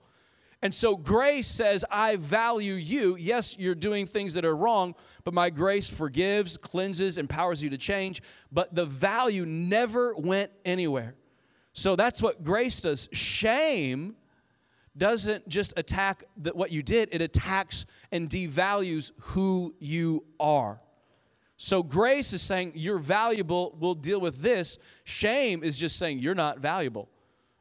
And 0.63 0.75
so 0.75 0.97
grace 0.97 1.47
says, 1.47 1.85
I 1.91 2.17
value 2.17 2.75
you. 2.75 3.17
Yes, 3.17 3.57
you're 3.59 3.75
doing 3.75 4.05
things 4.05 4.35
that 4.35 4.45
are 4.45 4.55
wrong, 4.55 4.95
but 5.25 5.33
my 5.33 5.49
grace 5.49 5.89
forgives, 5.89 6.59
cleanses, 6.59 7.17
empowers 7.17 7.63
you 7.63 7.71
to 7.71 7.79
change. 7.79 8.23
But 8.53 8.75
the 8.75 8.85
value 8.85 9.47
never 9.47 10.15
went 10.15 10.51
anywhere. 10.65 11.15
So 11.73 11.97
that's 11.97 12.21
what 12.21 12.45
grace 12.45 12.83
does. 12.83 13.09
Shame 13.13 14.17
doesn't 14.97 15.49
just 15.49 15.73
attack 15.79 16.25
the, 16.37 16.51
what 16.51 16.73
you 16.73 16.83
did, 16.83 17.09
it 17.13 17.23
attacks 17.23 17.87
and 18.13 18.29
devalues 18.29 19.13
who 19.19 19.75
you 19.79 20.25
are. 20.39 20.81
So 21.57 21.83
grace 21.83 22.33
is 22.33 22.43
saying 22.43 22.73
you're 22.75 22.99
valuable, 22.99 23.77
we'll 23.79 23.95
deal 23.95 24.21
with 24.21 24.43
this. 24.43 24.79
Shame 25.05 25.63
is 25.63 25.79
just 25.79 25.97
saying 25.97 26.19
you're 26.19 26.35
not 26.35 26.59
valuable 26.59 27.09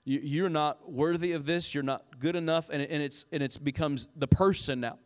you, 0.09 0.45
are 0.45 0.49
not 0.49 0.91
worthy 0.91 1.33
of 1.33 1.45
this, 1.45 1.75
you're 1.75 1.83
not 1.83 2.19
good 2.19 2.35
enough, 2.35 2.69
and, 2.71 2.81
and, 2.81 3.03
it's, 3.03 3.25
and 3.31 3.43
it 3.43 3.57
becomes 3.63 4.07
the 4.15 4.27
person 4.27 4.79
now. 4.79 4.97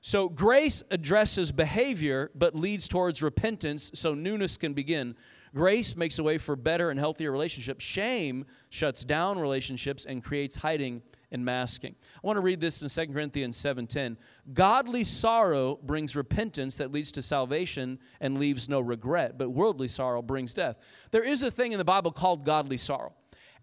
So 0.00 0.28
grace 0.28 0.82
addresses 0.90 1.52
behavior 1.52 2.30
but 2.34 2.54
leads 2.56 2.88
towards 2.88 3.22
repentance 3.22 3.90
so 3.94 4.14
newness 4.14 4.56
can 4.56 4.72
begin. 4.72 5.14
Grace 5.54 5.94
makes 5.94 6.18
a 6.18 6.22
way 6.22 6.38
for 6.38 6.56
better 6.56 6.90
and 6.90 6.98
healthier 6.98 7.30
relationships. 7.30 7.84
Shame 7.84 8.46
shuts 8.70 9.04
down 9.04 9.38
relationships 9.38 10.06
and 10.06 10.24
creates 10.24 10.56
hiding 10.56 11.02
and 11.30 11.44
masking. 11.44 11.94
I 12.16 12.26
want 12.26 12.36
to 12.38 12.40
read 12.40 12.60
this 12.60 12.82
in 12.82 12.88
2 12.88 13.12
Corinthians 13.12 13.56
7:10. 13.56 14.16
Godly 14.52 15.04
sorrow 15.04 15.78
brings 15.82 16.16
repentance 16.16 16.76
that 16.76 16.90
leads 16.90 17.12
to 17.12 17.22
salvation 17.22 17.98
and 18.20 18.38
leaves 18.38 18.68
no 18.68 18.80
regret, 18.80 19.38
but 19.38 19.50
worldly 19.50 19.88
sorrow 19.88 20.22
brings 20.22 20.54
death. 20.54 20.76
There 21.10 21.22
is 21.22 21.42
a 21.42 21.50
thing 21.50 21.72
in 21.72 21.78
the 21.78 21.84
Bible 21.84 22.10
called 22.10 22.44
godly 22.44 22.78
sorrow 22.78 23.12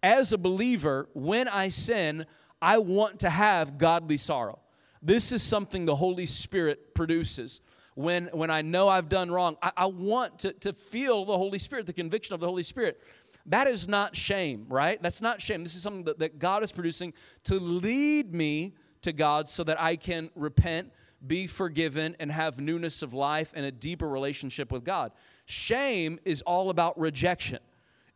as 0.03 0.33
a 0.33 0.37
believer, 0.37 1.09
when 1.13 1.47
I 1.47 1.69
sin, 1.69 2.25
I 2.61 2.77
want 2.79 3.19
to 3.19 3.29
have 3.29 3.77
godly 3.77 4.17
sorrow. 4.17 4.59
This 5.01 5.31
is 5.31 5.43
something 5.43 5.85
the 5.85 5.95
Holy 5.95 6.25
Spirit 6.25 6.93
produces. 6.93 7.61
When, 7.95 8.27
when 8.27 8.51
I 8.51 8.61
know 8.61 8.89
I've 8.89 9.09
done 9.09 9.31
wrong, 9.31 9.57
I, 9.61 9.71
I 9.75 9.85
want 9.87 10.39
to, 10.39 10.53
to 10.53 10.73
feel 10.73 11.25
the 11.25 11.37
Holy 11.37 11.57
Spirit, 11.57 11.85
the 11.85 11.93
conviction 11.93 12.33
of 12.33 12.39
the 12.39 12.47
Holy 12.47 12.63
Spirit. 12.63 13.01
That 13.47 13.67
is 13.67 13.87
not 13.87 14.15
shame, 14.15 14.65
right? 14.69 15.01
That's 15.01 15.21
not 15.21 15.41
shame. 15.41 15.63
This 15.63 15.75
is 15.75 15.81
something 15.81 16.03
that, 16.03 16.19
that 16.19 16.37
God 16.37 16.63
is 16.63 16.71
producing 16.71 17.13
to 17.45 17.59
lead 17.59 18.33
me 18.33 18.73
to 19.01 19.13
God 19.13 19.49
so 19.49 19.63
that 19.63 19.79
I 19.81 19.95
can 19.95 20.29
repent, 20.35 20.91
be 21.25 21.47
forgiven, 21.47 22.15
and 22.19 22.31
have 22.31 22.59
newness 22.59 23.01
of 23.01 23.13
life 23.13 23.51
and 23.55 23.65
a 23.65 23.71
deeper 23.71 24.07
relationship 24.07 24.71
with 24.71 24.83
God. 24.83 25.11
Shame 25.45 26.19
is 26.25 26.41
all 26.41 26.69
about 26.69 26.99
rejection. 26.99 27.59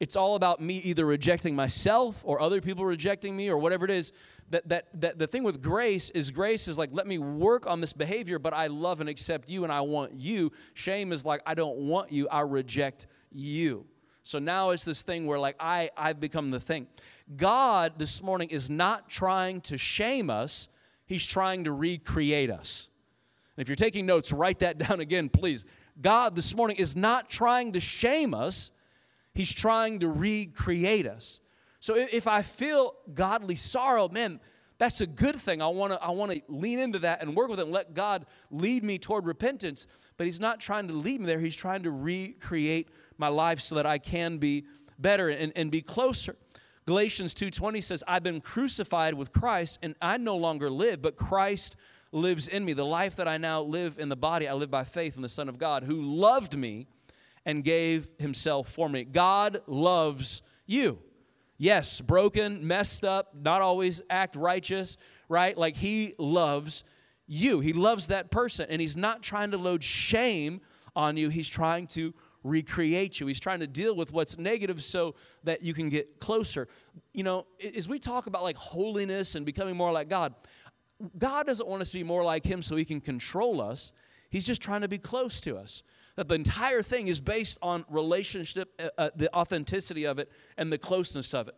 It's 0.02 0.16
all 0.16 0.34
about 0.34 0.60
me 0.60 0.78
either 0.78 1.06
rejecting 1.06 1.56
myself 1.56 2.24
or 2.26 2.42
other 2.42 2.60
people 2.60 2.84
rejecting 2.84 3.38
me 3.38 3.50
or 3.50 3.58
whatever 3.60 3.86
it 3.86 3.92
is. 3.92 4.12
That, 4.50 4.68
that, 4.70 5.00
that 5.00 5.20
the 5.20 5.28
thing 5.28 5.44
with 5.44 5.62
grace 5.62 6.10
is 6.10 6.32
grace 6.32 6.68
is 6.68 6.76
like, 6.76 6.90
let 6.92 7.06
me 7.06 7.20
work 7.20 7.68
on 7.68 7.82
this 7.82 7.94
behavior, 7.94 8.40
but 8.40 8.52
I 8.52 8.66
love 8.66 9.00
and 9.00 9.08
accept 9.08 9.48
you 9.48 9.64
and 9.64 9.72
I 9.72 9.82
want 9.82 10.14
you. 10.16 10.54
Shame 10.74 11.12
is 11.12 11.24
like, 11.24 11.44
I 11.46 11.54
don't 11.54 11.78
want 11.78 12.12
you, 12.12 12.28
I 12.30 12.40
reject 12.40 13.06
you. 13.32 13.86
So 14.24 14.40
now 14.40 14.72
it's 14.72 14.86
this 14.86 15.04
thing 15.04 15.28
where 15.28 15.38
like 15.38 15.56
I 15.60 15.92
I've 15.96 16.20
become 16.20 16.50
the 16.50 16.60
thing. 16.60 16.88
God 17.38 18.00
this 18.00 18.24
morning 18.24 18.50
is 18.50 18.72
not 18.72 19.08
trying 19.08 19.62
to 19.62 19.78
shame 19.78 20.32
us, 20.32 20.68
he's 21.06 21.28
trying 21.28 21.66
to 21.66 21.72
recreate 21.72 22.50
us. 22.50 22.90
And 23.56 23.62
if 23.62 23.70
you're 23.70 23.76
taking 23.76 24.08
notes, 24.08 24.34
write 24.34 24.60
that 24.60 24.78
down 24.90 25.00
again, 25.00 25.30
please. 25.30 25.64
God 26.02 26.34
this 26.34 26.56
morning 26.56 26.78
is 26.78 26.96
not 26.96 27.30
trying 27.30 27.74
to 27.74 27.80
shame 27.80 28.34
us, 28.34 28.72
he's 29.34 29.54
trying 29.54 30.00
to 30.00 30.10
recreate 30.10 31.08
us. 31.08 31.40
So 31.80 31.96
if 31.96 32.28
I 32.28 32.42
feel 32.42 32.96
godly 33.14 33.56
sorrow, 33.56 34.08
man, 34.08 34.40
that's 34.78 35.02
a 35.02 35.08
good 35.08 35.36
thing. 35.36 35.62
I 35.62 35.68
want 35.68 35.94
to 35.94 36.02
I 36.02 36.10
want 36.10 36.32
to 36.32 36.42
lean 36.48 36.80
into 36.80 37.00
that 37.00 37.22
and 37.22 37.36
work 37.36 37.50
with 37.50 37.60
it 37.60 37.64
and 37.64 37.72
let 37.72 37.94
God 37.94 38.26
lead 38.50 38.84
me 38.84 38.98
toward 38.98 39.26
repentance. 39.26 39.86
But 40.18 40.26
He's 40.26 40.40
not 40.40 40.60
trying 40.60 40.88
to 40.88 40.94
lead 40.94 41.22
me 41.22 41.28
there. 41.28 41.40
He's 41.40 41.56
trying 41.56 41.84
to 41.84 41.92
recreate 41.92 42.90
my 43.18 43.28
life 43.28 43.62
so 43.62 43.76
that 43.76 43.86
I 43.86 44.00
can 44.00 44.38
be 44.38 44.66
better 44.98 45.30
and, 45.30 45.52
and 45.56 45.72
be 45.72 45.82
closer. 45.82 46.36
Galatians 46.88 47.36
2:20 47.36 47.84
says, 47.84 48.04
I've 48.08 48.24
been 48.24 48.42
crucified 48.42 49.14
with 49.14 49.32
Christ, 49.32 49.80
and 49.84 49.96
I 50.02 50.18
no 50.18 50.36
longer 50.36 50.70
live, 50.70 51.02
but 51.02 51.16
Christ 51.16 51.76
lives 52.12 52.48
in 52.48 52.66
me. 52.66 52.74
The 52.74 52.86
life 52.86 53.16
that 53.18 53.28
I 53.28 53.38
now 53.38 53.62
live 53.62 54.00
in 54.00 54.10
the 54.10 54.16
body, 54.16 54.48
I 54.48 54.54
live 54.54 54.72
by 54.72 54.84
faith 54.84 55.16
in 55.16 55.22
the 55.22 55.30
Son 55.30 55.48
of 55.48 55.58
God, 55.58 55.84
who 55.84 56.02
loved 56.02 56.58
me 56.58 56.88
and 57.46 57.64
gave 57.64 58.10
himself 58.20 58.70
for 58.70 58.90
me. 58.90 59.04
God 59.04 59.62
loves 59.68 60.42
you. 60.66 61.00
Yes, 61.58 62.02
broken, 62.02 62.66
messed 62.66 63.04
up, 63.04 63.36
not 63.36 63.62
always 63.62 64.02
act 64.10 64.36
righteous, 64.36 64.98
right? 65.30 65.58
Like 65.58 65.76
he 65.76 66.16
loves 66.18 66.84
you. 67.28 67.60
He 67.60 67.74
loves 67.74 68.08
that 68.08 68.32
person, 68.32 68.66
and 68.70 68.82
he's 68.82 68.98
not 68.98 69.22
trying 69.22 69.52
to 69.52 69.58
load 69.58 69.84
shame 69.84 70.62
on 70.96 71.18
you, 71.18 71.30
he's 71.30 71.48
trying 71.48 71.88
to 71.88 72.14
recreate 72.44 73.20
you. 73.20 73.28
He's 73.28 73.40
trying 73.40 73.60
to 73.60 73.68
deal 73.68 73.96
with 73.96 74.12
what's 74.12 74.38
negative 74.38 74.84
so 74.84 75.16
that 75.44 75.62
you 75.62 75.74
can 75.74 75.90
get 75.90 76.20
closer. 76.20 76.68
You 77.14 77.24
know, 77.24 77.46
as 77.76 77.88
we 77.88 78.00
talk 78.00 78.28
about 78.28 78.44
like 78.44 78.58
holiness 78.58 79.36
and 79.36 79.46
becoming 79.46 79.76
more 79.76 79.92
like 79.92 80.10
God, 80.10 80.34
God 81.18 81.46
doesn't 81.46 81.68
want 81.68 81.82
us 81.82 81.92
to 81.92 81.98
be 81.98 82.04
more 82.04 82.24
like 82.24 82.46
Him 82.46 82.62
so 82.62 82.76
He 82.76 82.86
can 82.86 83.02
control 83.02 83.62
us. 83.62 83.94
He's 84.30 84.46
just 84.46 84.62
trying 84.62 84.82
to 84.82 84.88
be 84.88 84.98
close 84.98 85.42
to 85.42 85.58
us. 85.58 85.84
That 86.16 86.28
the 86.28 86.36
entire 86.36 86.82
thing 86.82 87.08
is 87.08 87.22
based 87.22 87.58
on 87.62 87.86
relationship, 87.90 88.70
uh, 88.80 88.90
uh, 88.98 89.10
the 89.16 89.34
authenticity 89.34 90.06
of 90.06 90.20
it, 90.20 90.30
and 90.58 90.72
the 90.72 90.78
closeness 90.78 91.34
of 91.34 91.48
it. 91.48 91.56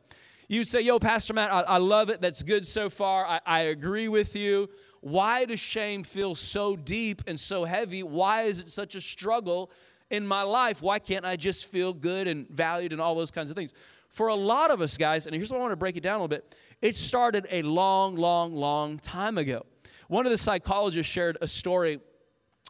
You'd 0.47 0.67
say, 0.67 0.81
Yo, 0.81 0.99
Pastor 0.99 1.33
Matt, 1.33 1.51
I, 1.51 1.61
I 1.61 1.77
love 1.77 2.09
it. 2.09 2.21
That's 2.21 2.43
good 2.43 2.65
so 2.65 2.89
far. 2.89 3.25
I, 3.25 3.39
I 3.45 3.59
agree 3.61 4.07
with 4.07 4.35
you. 4.35 4.69
Why 5.01 5.45
does 5.45 5.59
shame 5.59 6.03
feel 6.03 6.35
so 6.35 6.75
deep 6.75 7.23
and 7.27 7.39
so 7.39 7.65
heavy? 7.65 8.03
Why 8.03 8.43
is 8.43 8.59
it 8.59 8.69
such 8.69 8.95
a 8.95 9.01
struggle 9.01 9.71
in 10.13 10.27
my 10.27 10.43
life, 10.43 10.81
why 10.81 10.99
can't 10.99 11.25
I 11.25 11.35
just 11.35 11.65
feel 11.65 11.91
good 11.91 12.27
and 12.27 12.47
valued 12.47 12.91
and 12.91 13.01
all 13.01 13.15
those 13.15 13.31
kinds 13.31 13.49
of 13.49 13.57
things? 13.57 13.73
For 14.09 14.27
a 14.27 14.35
lot 14.35 14.69
of 14.69 14.79
us, 14.79 14.95
guys, 14.95 15.25
and 15.25 15.35
here's 15.35 15.51
what 15.51 15.57
I 15.57 15.61
want 15.61 15.71
to 15.71 15.77
break 15.77 15.97
it 15.97 16.03
down 16.03 16.19
a 16.19 16.23
little 16.23 16.27
bit 16.27 16.55
it 16.81 16.95
started 16.95 17.47
a 17.49 17.63
long, 17.63 18.15
long, 18.15 18.53
long 18.53 18.99
time 18.99 19.39
ago. 19.39 19.65
One 20.09 20.27
of 20.27 20.31
the 20.31 20.37
psychologists 20.37 21.11
shared 21.11 21.37
a 21.41 21.47
story 21.47 21.99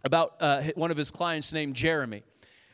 about 0.04 0.36
uh, 0.40 0.64
one 0.76 0.92
of 0.92 0.98
his 0.98 1.12
clients 1.12 1.54
named 1.54 1.76
Jeremy. 1.76 2.24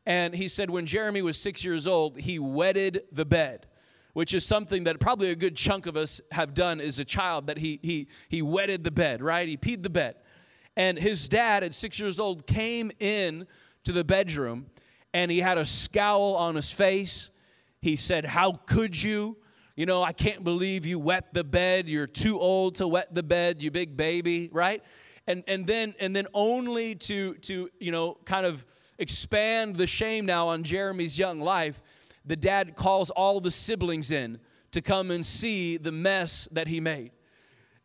And 0.05 0.33
he 0.33 0.47
said 0.47 0.69
when 0.69 0.85
Jeremy 0.85 1.21
was 1.21 1.37
six 1.37 1.63
years 1.63 1.85
old, 1.85 2.17
he 2.17 2.39
wetted 2.39 3.03
the 3.11 3.25
bed, 3.25 3.67
which 4.13 4.33
is 4.33 4.45
something 4.45 4.85
that 4.85 4.99
probably 4.99 5.29
a 5.29 5.35
good 5.35 5.55
chunk 5.55 5.85
of 5.85 5.95
us 5.95 6.21
have 6.31 6.53
done 6.53 6.81
as 6.81 6.99
a 6.99 7.05
child, 7.05 7.47
that 7.47 7.57
he, 7.57 7.79
he, 7.83 8.07
he 8.27 8.41
wetted 8.41 8.83
the 8.83 8.91
bed, 8.91 9.21
right? 9.21 9.47
He 9.47 9.57
peed 9.57 9.83
the 9.83 9.89
bed. 9.89 10.15
And 10.75 10.97
his 10.97 11.27
dad 11.27 11.63
at 11.63 11.75
six 11.75 11.99
years 11.99 12.19
old 12.19 12.47
came 12.47 12.91
in 12.99 13.45
to 13.83 13.91
the 13.91 14.03
bedroom 14.03 14.67
and 15.13 15.31
he 15.31 15.39
had 15.39 15.57
a 15.57 15.65
scowl 15.65 16.35
on 16.35 16.55
his 16.55 16.71
face. 16.71 17.29
He 17.81 17.95
said, 17.95 18.25
How 18.25 18.53
could 18.53 19.01
you? 19.01 19.37
You 19.75 19.85
know, 19.85 20.03
I 20.03 20.11
can't 20.11 20.43
believe 20.43 20.85
you 20.85 20.99
wet 20.99 21.33
the 21.33 21.43
bed. 21.43 21.87
You're 21.87 22.07
too 22.07 22.39
old 22.39 22.75
to 22.75 22.87
wet 22.87 23.13
the 23.15 23.23
bed, 23.23 23.63
you 23.63 23.71
big 23.71 23.95
baby, 23.95 24.49
right? 24.51 24.83
And 25.29 25.43
and 25.47 25.65
then 25.67 25.93
and 25.99 26.13
then 26.15 26.27
only 26.33 26.95
to 26.95 27.35
to, 27.35 27.69
you 27.79 27.91
know, 27.91 28.17
kind 28.25 28.45
of 28.45 28.65
expand 28.97 29.77
the 29.77 29.87
shame 29.87 30.25
now 30.25 30.49
on 30.49 30.63
Jeremy's 30.63 31.17
young 31.17 31.39
life, 31.39 31.81
the 32.25 32.35
dad 32.35 32.75
calls 32.75 33.11
all 33.11 33.39
the 33.39 33.51
siblings 33.51 34.11
in 34.11 34.39
to 34.71 34.81
come 34.81 35.11
and 35.11 35.25
see 35.25 35.77
the 35.77 35.91
mess 35.91 36.49
that 36.51 36.67
he 36.67 36.79
made. 36.79 37.11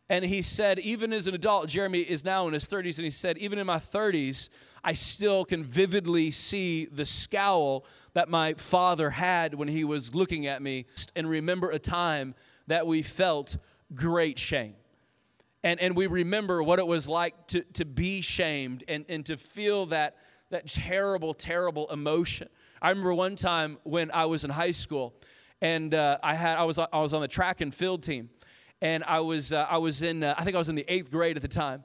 And 0.08 0.24
he 0.24 0.42
said, 0.42 0.78
even 0.80 1.12
as 1.12 1.28
an 1.28 1.34
adult, 1.34 1.68
Jeremy 1.68 2.00
is 2.00 2.24
now 2.24 2.46
in 2.46 2.52
his 2.52 2.64
30s, 2.64 2.96
and 2.96 3.04
he 3.04 3.10
said, 3.10 3.38
even 3.38 3.58
in 3.58 3.66
my 3.66 3.78
30s, 3.78 4.50
I 4.82 4.92
still 4.92 5.46
can 5.46 5.64
vividly 5.64 6.30
see 6.30 6.84
the 6.86 7.06
scowl 7.06 7.86
that 8.12 8.28
my 8.28 8.54
father 8.54 9.10
had 9.10 9.54
when 9.54 9.68
he 9.68 9.82
was 9.82 10.14
looking 10.14 10.46
at 10.46 10.60
me 10.60 10.84
and 11.16 11.28
remember 11.28 11.70
a 11.70 11.78
time 11.78 12.34
that 12.66 12.86
we 12.86 13.02
felt 13.02 13.56
great 13.94 14.38
shame. 14.38 14.74
And, 15.64 15.80
and 15.80 15.96
we 15.96 16.06
remember 16.06 16.62
what 16.62 16.78
it 16.78 16.86
was 16.86 17.08
like 17.08 17.46
to, 17.48 17.62
to 17.72 17.86
be 17.86 18.20
shamed 18.20 18.84
and, 18.86 19.06
and 19.08 19.24
to 19.26 19.38
feel 19.38 19.86
that, 19.86 20.18
that 20.50 20.68
terrible, 20.68 21.32
terrible 21.32 21.90
emotion. 21.90 22.48
I 22.82 22.90
remember 22.90 23.14
one 23.14 23.34
time 23.34 23.78
when 23.82 24.10
I 24.12 24.26
was 24.26 24.44
in 24.44 24.50
high 24.50 24.72
school 24.72 25.14
and 25.62 25.94
uh, 25.94 26.18
I, 26.22 26.34
had, 26.34 26.58
I, 26.58 26.64
was, 26.64 26.78
I 26.78 26.86
was 26.92 27.14
on 27.14 27.22
the 27.22 27.28
track 27.28 27.62
and 27.62 27.74
field 27.74 28.02
team. 28.02 28.28
And 28.82 29.02
I 29.04 29.20
was, 29.20 29.54
uh, 29.54 29.66
I 29.68 29.78
was 29.78 30.02
in, 30.02 30.22
uh, 30.22 30.34
I 30.36 30.44
think 30.44 30.54
I 30.54 30.58
was 30.58 30.68
in 30.68 30.74
the 30.74 30.84
eighth 30.86 31.10
grade 31.10 31.36
at 31.36 31.42
the 31.42 31.48
time 31.48 31.82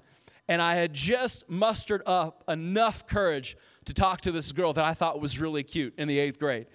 and 0.49 0.61
I 0.61 0.75
had 0.75 0.93
just 0.93 1.49
mustered 1.49 2.01
up 2.05 2.43
enough 2.49 3.07
courage 3.07 3.55
to 3.85 3.93
talk 3.93 4.19
to 4.21 4.31
this 4.33 4.51
girl 4.51 4.73
that 4.73 4.83
I 4.83 4.93
thought 4.93 5.21
was 5.21 5.39
really 5.39 5.63
cute 5.63 5.93
in 5.97 6.09
the 6.09 6.19
eighth 6.19 6.37
grade. 6.37 6.65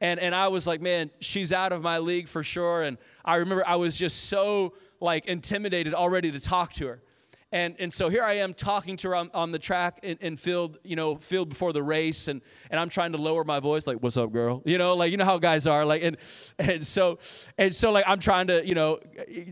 And, 0.00 0.20
and 0.20 0.34
I 0.34 0.48
was 0.48 0.66
like, 0.66 0.80
man, 0.80 1.10
she's 1.20 1.52
out 1.52 1.72
of 1.72 1.82
my 1.82 1.98
league 1.98 2.28
for 2.28 2.42
sure. 2.42 2.82
And 2.82 2.98
I 3.24 3.36
remember 3.36 3.66
I 3.66 3.76
was 3.76 3.96
just 3.96 4.26
so 4.26 4.74
like 5.00 5.26
intimidated 5.26 5.94
already 5.94 6.30
to 6.32 6.40
talk 6.40 6.72
to 6.74 6.86
her. 6.86 7.02
And, 7.50 7.76
and 7.78 7.90
so 7.90 8.10
here 8.10 8.22
I 8.22 8.34
am 8.34 8.52
talking 8.52 8.98
to 8.98 9.08
her 9.08 9.16
on, 9.16 9.30
on 9.32 9.52
the 9.52 9.58
track 9.58 10.00
in, 10.02 10.36
field, 10.36 10.76
you 10.84 10.96
know, 10.96 11.16
field 11.16 11.48
before 11.48 11.72
the 11.72 11.82
race, 11.82 12.28
and, 12.28 12.42
and 12.70 12.78
I'm 12.78 12.90
trying 12.90 13.12
to 13.12 13.18
lower 13.18 13.42
my 13.42 13.58
voice, 13.58 13.86
like, 13.86 14.02
what's 14.02 14.18
up, 14.18 14.32
girl? 14.32 14.60
You 14.66 14.76
know, 14.76 14.94
like, 14.94 15.10
you 15.10 15.16
know 15.16 15.24
how 15.24 15.38
guys 15.38 15.66
are, 15.66 15.86
like, 15.86 16.02
and, 16.02 16.18
and 16.58 16.86
so, 16.86 17.18
and 17.56 17.74
so, 17.74 17.90
like, 17.90 18.04
I'm 18.06 18.18
trying 18.18 18.48
to, 18.48 18.66
you 18.66 18.74
know, 18.74 19.00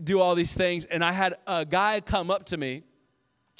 do 0.03 0.21
all 0.21 0.35
these 0.35 0.53
things, 0.53 0.85
and 0.85 1.03
I 1.03 1.11
had 1.11 1.37
a 1.47 1.65
guy 1.65 1.99
come 2.01 2.29
up 2.29 2.45
to 2.45 2.57
me, 2.57 2.83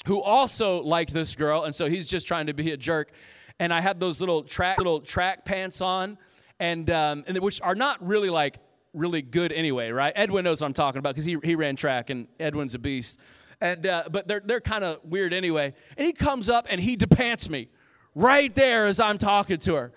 who 0.06 0.22
also 0.22 0.82
liked 0.82 1.12
this 1.12 1.34
girl, 1.34 1.64
and 1.64 1.74
so 1.74 1.88
he's 1.88 2.06
just 2.06 2.28
trying 2.28 2.46
to 2.46 2.54
be 2.54 2.70
a 2.70 2.76
jerk. 2.76 3.10
And 3.58 3.74
I 3.74 3.80
had 3.80 3.98
those 3.98 4.20
little 4.20 4.44
track 4.44 4.78
little 4.78 5.00
track 5.00 5.44
pants 5.44 5.80
on, 5.80 6.16
and 6.60 6.88
um, 6.90 7.24
and 7.26 7.38
which 7.38 7.60
are 7.62 7.74
not 7.74 8.04
really 8.06 8.30
like 8.30 8.58
really 8.92 9.22
good 9.22 9.52
anyway, 9.52 9.90
right? 9.90 10.12
Edwin 10.16 10.44
knows 10.44 10.60
what 10.60 10.66
I'm 10.66 10.72
talking 10.72 10.98
about 10.98 11.14
because 11.14 11.24
he 11.24 11.36
he 11.42 11.54
ran 11.54 11.76
track, 11.76 12.10
and 12.10 12.28
Edwin's 12.38 12.74
a 12.74 12.78
beast. 12.78 13.18
And 13.60 13.86
uh, 13.86 14.04
but 14.10 14.28
they're 14.28 14.42
they're 14.44 14.60
kind 14.60 14.84
of 14.84 15.00
weird 15.04 15.32
anyway. 15.32 15.74
And 15.96 16.06
he 16.06 16.12
comes 16.12 16.48
up 16.48 16.66
and 16.68 16.80
he 16.80 16.96
depants 16.96 17.48
me 17.48 17.68
right 18.14 18.54
there 18.54 18.86
as 18.86 19.00
I'm 19.00 19.18
talking 19.18 19.58
to 19.58 19.74
her. 19.74 19.92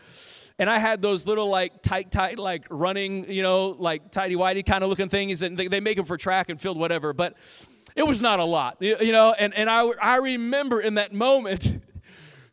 And 0.59 0.69
I 0.69 0.77
had 0.77 1.01
those 1.01 1.25
little 1.25 1.49
like 1.49 1.81
tight, 1.81 2.11
tight, 2.11 2.37
like 2.37 2.65
running, 2.69 3.31
you 3.31 3.41
know, 3.41 3.69
like 3.79 4.11
tidy 4.11 4.35
whitey 4.35 4.63
kind 4.63 4.83
of 4.83 4.89
looking 4.89 5.09
things, 5.09 5.41
and 5.41 5.57
they, 5.57 5.67
they 5.67 5.79
make 5.79 5.97
them 5.97 6.05
for 6.05 6.17
track 6.17 6.49
and 6.49 6.61
field, 6.61 6.77
whatever. 6.77 7.13
But 7.13 7.35
it 7.95 8.03
was 8.05 8.21
not 8.21 8.39
a 8.39 8.43
lot, 8.43 8.77
you 8.79 9.11
know, 9.11 9.33
and, 9.33 9.53
and 9.53 9.69
I, 9.69 9.81
I 10.01 10.17
remember 10.17 10.79
in 10.79 10.95
that 10.95 11.13
moment 11.13 11.81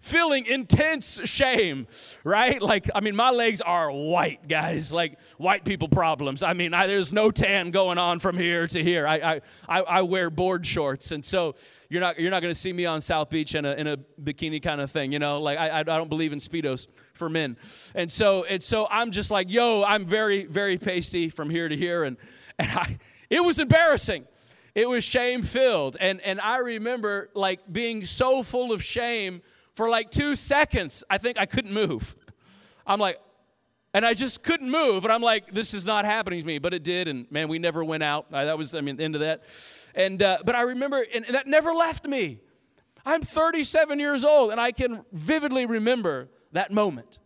feeling 0.08 0.46
intense 0.46 1.20
shame, 1.24 1.86
right? 2.24 2.60
Like, 2.60 2.88
I 2.94 3.00
mean, 3.00 3.14
my 3.14 3.30
legs 3.30 3.60
are 3.60 3.90
white, 3.90 4.48
guys, 4.48 4.92
like 4.92 5.18
white 5.36 5.64
people 5.64 5.88
problems. 5.88 6.42
I 6.42 6.54
mean, 6.54 6.74
I, 6.74 6.86
there's 6.86 7.12
no 7.12 7.30
tan 7.30 7.70
going 7.70 7.98
on 7.98 8.18
from 8.18 8.36
here 8.36 8.66
to 8.66 8.82
here. 8.82 9.06
I, 9.06 9.40
I, 9.68 9.80
I 9.80 10.02
wear 10.02 10.30
board 10.30 10.66
shorts, 10.66 11.12
and 11.12 11.24
so 11.24 11.54
you're 11.88 12.00
not, 12.00 12.18
you're 12.18 12.30
not 12.30 12.42
going 12.42 12.52
to 12.52 12.60
see 12.60 12.72
me 12.72 12.86
on 12.86 13.00
South 13.00 13.30
Beach 13.30 13.54
in 13.54 13.64
a, 13.64 13.72
in 13.72 13.86
a 13.86 13.96
bikini 14.22 14.62
kind 14.62 14.80
of 14.80 14.90
thing, 14.90 15.12
you 15.12 15.18
know? 15.18 15.40
Like, 15.40 15.58
I, 15.58 15.80
I 15.80 15.82
don't 15.82 16.08
believe 16.08 16.32
in 16.32 16.38
Speedos 16.38 16.86
for 17.12 17.28
men. 17.28 17.56
And 17.94 18.10
so, 18.10 18.44
and 18.44 18.62
so 18.62 18.88
I'm 18.90 19.10
just 19.10 19.30
like, 19.30 19.50
yo, 19.50 19.84
I'm 19.84 20.06
very, 20.06 20.46
very 20.46 20.78
pasty 20.78 21.28
from 21.28 21.50
here 21.50 21.68
to 21.68 21.76
here, 21.76 22.04
and, 22.04 22.16
and 22.58 22.70
I, 22.70 22.98
it 23.30 23.44
was 23.44 23.58
embarrassing 23.58 24.26
it 24.78 24.88
was 24.88 25.02
shame 25.02 25.42
filled. 25.42 25.96
And, 25.98 26.20
and 26.20 26.40
I 26.40 26.58
remember 26.58 27.30
like 27.34 27.60
being 27.72 28.04
so 28.04 28.44
full 28.44 28.72
of 28.72 28.80
shame 28.80 29.42
for 29.78 29.88
like 29.88 30.10
two 30.10 30.34
seconds, 30.34 31.04
I 31.08 31.18
think 31.18 31.38
I 31.38 31.46
couldn't 31.46 31.72
move. 31.72 32.16
I'm 32.84 32.98
like, 32.98 33.20
And 33.94 34.04
I 34.04 34.12
just 34.12 34.42
couldn't 34.42 34.68
move. 34.68 35.04
And 35.04 35.12
I'm 35.12 35.22
like, 35.22 35.54
this 35.54 35.72
is 35.72 35.86
not 35.86 36.04
happening 36.04 36.40
to 36.40 36.46
me. 36.46 36.58
But 36.58 36.74
it 36.74 36.82
did. 36.82 37.06
And 37.06 37.30
man, 37.30 37.46
we 37.46 37.60
never 37.60 37.84
went 37.84 38.02
out. 38.02 38.26
I, 38.32 38.46
that 38.46 38.58
was, 38.58 38.74
I 38.74 38.80
mean, 38.80 38.96
the 38.96 39.04
end 39.04 39.14
of 39.14 39.20
that. 39.20 39.44
And, 39.94 40.20
uh, 40.20 40.38
but 40.44 40.56
I 40.56 40.62
remember, 40.62 41.06
and, 41.14 41.24
and 41.24 41.32
that 41.36 41.46
never 41.46 41.72
left 41.72 42.08
me. 42.08 42.40
I'm 43.06 43.22
37 43.22 44.00
years 44.00 44.24
old, 44.24 44.50
and 44.50 44.60
I 44.60 44.72
can 44.72 45.04
vividly 45.12 45.64
remember 45.64 46.28
that 46.50 46.72
moment. 46.72 47.20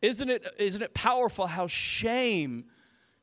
Isn't 0.00 0.30
it, 0.30 0.46
isn't 0.56 0.80
it 0.80 0.94
powerful 0.94 1.48
how 1.48 1.66
shame 1.66 2.66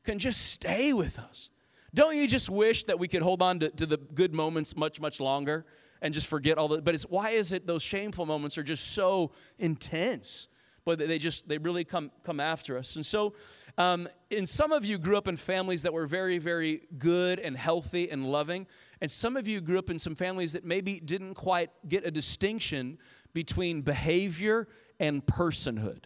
can 0.04 0.18
just 0.18 0.52
stay 0.52 0.92
with 0.92 1.18
us? 1.18 1.48
Don't 1.94 2.14
you 2.14 2.28
just 2.28 2.50
wish 2.50 2.84
that 2.84 2.98
we 2.98 3.08
could 3.08 3.22
hold 3.22 3.40
on 3.40 3.58
to, 3.60 3.70
to 3.70 3.86
the 3.86 3.96
good 3.96 4.34
moments 4.34 4.76
much, 4.76 5.00
much 5.00 5.18
longer 5.18 5.64
and 6.02 6.12
just 6.14 6.26
forget 6.26 6.58
all 6.58 6.68
the, 6.68 6.82
but 6.82 6.94
it's, 6.94 7.04
why 7.04 7.30
is 7.30 7.52
it 7.52 7.66
those 7.66 7.82
shameful 7.82 8.26
moments 8.26 8.58
are 8.58 8.62
just 8.62 8.92
so 8.92 9.32
intense? 9.58 10.48
But 10.84 10.98
they 11.00 11.18
just, 11.18 11.48
they 11.48 11.58
really 11.58 11.84
come, 11.84 12.12
come 12.22 12.38
after 12.38 12.78
us. 12.78 12.94
And 12.94 13.04
so, 13.04 13.34
um, 13.76 14.08
and 14.30 14.48
some 14.48 14.72
of 14.72 14.84
you 14.84 14.98
grew 14.98 15.18
up 15.18 15.26
in 15.26 15.36
families 15.36 15.82
that 15.82 15.92
were 15.92 16.06
very, 16.06 16.38
very 16.38 16.82
good 16.98 17.40
and 17.40 17.56
healthy 17.56 18.08
and 18.10 18.24
loving. 18.24 18.66
And 19.00 19.10
some 19.10 19.36
of 19.36 19.48
you 19.48 19.60
grew 19.60 19.78
up 19.78 19.90
in 19.90 19.98
some 19.98 20.14
families 20.14 20.52
that 20.52 20.64
maybe 20.64 21.00
didn't 21.00 21.34
quite 21.34 21.70
get 21.88 22.06
a 22.06 22.10
distinction 22.10 22.98
between 23.34 23.82
behavior 23.82 24.68
and 24.98 25.26
personhood. 25.26 26.04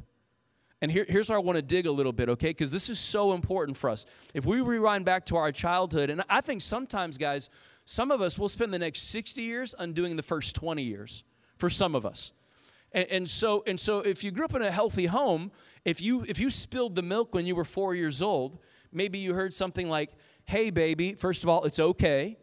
And 0.82 0.90
here, 0.90 1.04
here's 1.06 1.28
where 1.28 1.38
I 1.38 1.42
want 1.42 1.56
to 1.56 1.62
dig 1.62 1.86
a 1.86 1.92
little 1.92 2.12
bit, 2.12 2.30
okay? 2.30 2.48
Because 2.48 2.72
this 2.72 2.88
is 2.88 2.98
so 2.98 3.34
important 3.34 3.76
for 3.76 3.90
us. 3.90 4.06
If 4.32 4.46
we 4.46 4.62
rewind 4.62 5.04
back 5.04 5.26
to 5.26 5.36
our 5.36 5.52
childhood, 5.52 6.08
and 6.08 6.24
I 6.28 6.40
think 6.40 6.62
sometimes, 6.62 7.18
guys, 7.18 7.50
some 7.90 8.12
of 8.12 8.20
us 8.22 8.38
will 8.38 8.48
spend 8.48 8.72
the 8.72 8.78
next 8.78 9.10
60 9.10 9.42
years 9.42 9.74
undoing 9.76 10.14
the 10.14 10.22
first 10.22 10.54
20 10.54 10.80
years 10.80 11.24
for 11.56 11.68
some 11.68 11.96
of 11.96 12.06
us. 12.06 12.30
And, 12.92 13.08
and, 13.10 13.28
so, 13.28 13.64
and 13.66 13.80
so 13.80 13.98
if 13.98 14.22
you 14.22 14.30
grew 14.30 14.44
up 14.44 14.54
in 14.54 14.62
a 14.62 14.70
healthy 14.70 15.06
home, 15.06 15.50
if 15.84 16.00
you, 16.00 16.24
if 16.28 16.38
you 16.38 16.50
spilled 16.50 16.94
the 16.94 17.02
milk 17.02 17.34
when 17.34 17.46
you 17.46 17.56
were 17.56 17.64
four 17.64 17.96
years 17.96 18.22
old, 18.22 18.60
maybe 18.92 19.18
you 19.18 19.34
heard 19.34 19.52
something 19.52 19.88
like, 19.88 20.12
hey, 20.44 20.70
baby, 20.70 21.14
first 21.14 21.42
of 21.42 21.48
all, 21.48 21.64
it's 21.64 21.80
okay. 21.80 22.38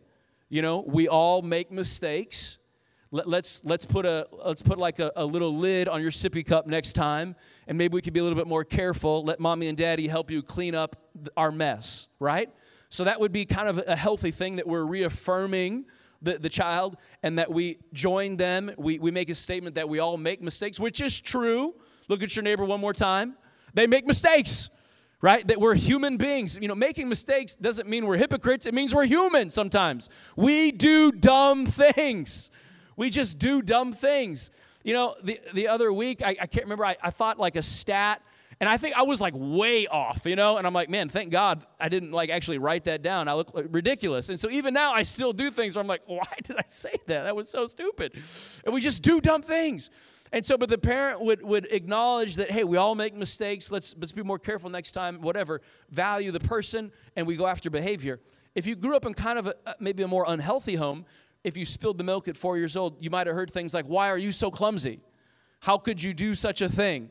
You 0.50 0.62
know, 0.62 0.84
we 0.86 1.08
all 1.08 1.42
make 1.42 1.72
mistakes. 1.72 2.58
Let, 3.12 3.27
us 3.27 3.32
let's, 3.32 3.62
let's 3.63 3.86
put 3.86 4.06
a 4.06 4.27
let's 4.34 4.62
put 4.62 4.77
like 4.77 5.00
a, 5.00 5.13
a, 5.16 5.24
little 5.24 5.56
lid 5.56 5.88
on 5.88 6.01
your 6.01 6.12
sippy 6.12 6.46
cup 6.46 6.68
next 6.68 6.92
time, 6.92 7.38
and 7.68 7.77
maybe 7.77 7.94
we 7.94 8.01
could 8.01 8.12
be 8.12 8.20
a 8.20 8.24
little 8.24 8.38
bit 8.38 8.48
more 8.48 8.66
careful. 8.66 9.24
Let 9.24 9.39
mommy 9.39 9.70
and 9.70 9.77
daddy 9.77 10.10
help 10.10 10.30
you 10.30 10.44
clean 10.44 10.75
up 10.75 10.98
our 11.38 11.54
mess, 11.54 12.10
right? 12.20 12.50
So 12.89 13.03
that 13.03 13.20
would 13.20 13.32
be 13.32 13.46
kind 13.46 13.67
of 13.67 13.84
a 13.86 13.96
healthy 13.96 14.32
thing 14.32 14.56
that 14.58 14.67
we're 14.67 14.86
reaffirming 14.86 15.86
the, 16.22 16.38
the 16.38 16.50
child 16.50 16.98
and 17.22 17.38
that 17.38 17.51
we 17.51 17.79
join 17.94 18.38
them. 18.38 18.72
We, 18.77 19.00
we 19.00 19.12
make 19.12 19.29
a 19.29 19.36
statement 19.36 19.75
that 19.75 19.89
we 19.89 20.00
all 20.00 20.17
make 20.17 20.41
mistakes, 20.41 20.79
which 20.79 21.01
is 21.01 21.20
true. 21.20 21.75
Look 22.08 22.24
at 22.24 22.36
your 22.36 22.44
neighbor 22.44 22.65
one 22.65 22.79
more 22.79 22.94
time. 22.94 23.36
They 23.74 23.88
make 23.88 24.08
mistakes, 24.08 24.70
right? 25.22 25.46
That 25.48 25.60
we're 25.60 25.75
human 25.75 26.17
beings. 26.17 26.58
You 26.62 26.67
know, 26.67 26.75
making 26.75 27.10
mistakes 27.10 27.56
doesn't 27.56 27.88
mean 27.88 28.06
we're 28.06 28.17
hypocrites, 28.17 28.65
it 28.65 28.74
means 28.74 28.96
we're 28.96 29.06
human 29.06 29.50
sometimes. 29.50 30.10
We 30.36 30.72
do 30.72 31.12
dumb 31.12 31.65
things. 31.65 32.50
We 32.96 33.10
just 33.10 33.38
do 33.38 33.62
dumb 33.62 33.94
things. 33.94 34.50
You 34.84 34.94
know, 34.94 35.15
the, 35.22 35.39
the 35.53 35.67
other 35.67 35.91
week, 35.91 36.22
I, 36.25 36.29
I 36.41 36.48
can't 36.48 36.65
remember, 36.65 36.86
I, 36.86 36.96
I 37.03 37.10
thought 37.10 37.38
like 37.38 37.58
a 37.58 37.62
stat, 37.62 38.22
and 38.60 38.68
I 38.68 38.78
think 38.78 38.96
I 38.96 39.04
was 39.04 39.22
like 39.22 39.34
way 39.36 39.86
off, 39.86 40.26
you 40.26 40.36
know? 40.36 40.58
And 40.58 40.66
I'm 40.66 40.74
like, 40.74 40.90
man, 40.90 41.10
thank 41.10 41.32
God 41.32 41.66
I 41.80 41.90
didn't 41.90 42.12
like 42.12 42.30
actually 42.30 42.58
write 42.58 42.86
that 42.86 43.04
down. 43.04 43.28
I 43.28 43.34
look 43.34 43.54
like 43.54 43.68
ridiculous. 43.70 44.30
And 44.30 44.40
so 44.40 44.50
even 44.50 44.74
now, 44.74 44.94
I 44.94 45.04
still 45.04 45.32
do 45.32 45.52
things 45.52 45.76
where 45.76 45.82
I'm 45.82 45.88
like, 45.88 46.02
why 46.08 46.24
did 46.44 46.58
I 46.58 46.64
say 46.66 46.94
that? 47.06 47.24
That 47.24 47.36
was 47.36 47.50
so 47.50 47.68
stupid. 47.68 48.14
And 48.66 48.74
we 48.74 48.82
just 48.82 49.04
do 49.04 49.22
dumb 49.22 49.44
things. 49.44 49.92
And 50.32 50.46
so, 50.46 50.58
but 50.58 50.70
the 50.70 50.78
parent 50.78 51.22
would, 51.22 51.42
would 51.44 51.72
acknowledge 51.72 52.36
that, 52.36 52.52
hey, 52.52 52.64
we 52.64 52.78
all 52.78 52.96
make 52.96 53.16
mistakes. 53.16 53.72
Let's, 53.72 53.96
let's 53.98 54.12
be 54.12 54.24
more 54.24 54.40
careful 54.40 54.70
next 54.70 54.92
time, 54.92 55.22
whatever. 55.22 55.62
Value 55.90 56.32
the 56.32 56.40
person, 56.40 56.92
and 57.16 57.28
we 57.28 57.38
go 57.38 57.48
after 57.48 57.70
behavior. 57.70 58.20
If 58.56 58.66
you 58.66 58.76
grew 58.76 58.96
up 58.96 59.06
in 59.06 59.14
kind 59.14 59.40
of 59.40 59.48
a, 59.48 59.56
uh, 59.66 59.74
maybe 59.80 60.04
a 60.04 60.08
more 60.08 60.26
unhealthy 60.28 60.76
home, 60.76 61.06
if 61.44 61.56
you 61.56 61.64
spilled 61.64 61.98
the 61.98 62.04
milk 62.04 62.28
at 62.28 62.36
four 62.36 62.58
years 62.58 62.76
old, 62.76 63.02
you 63.02 63.10
might 63.10 63.28
have 63.28 63.36
heard 63.36 63.52
things 63.52 63.74
like, 63.74 63.86
Why 63.86 64.10
are 64.10 64.17
you 64.17 64.32
so 64.32 64.52
clumsy? 64.52 65.00
How 65.62 65.78
could 65.78 66.02
you 66.02 66.13
do 66.13 66.36
such 66.36 66.62
a 66.62 66.67
thing? 66.67 67.10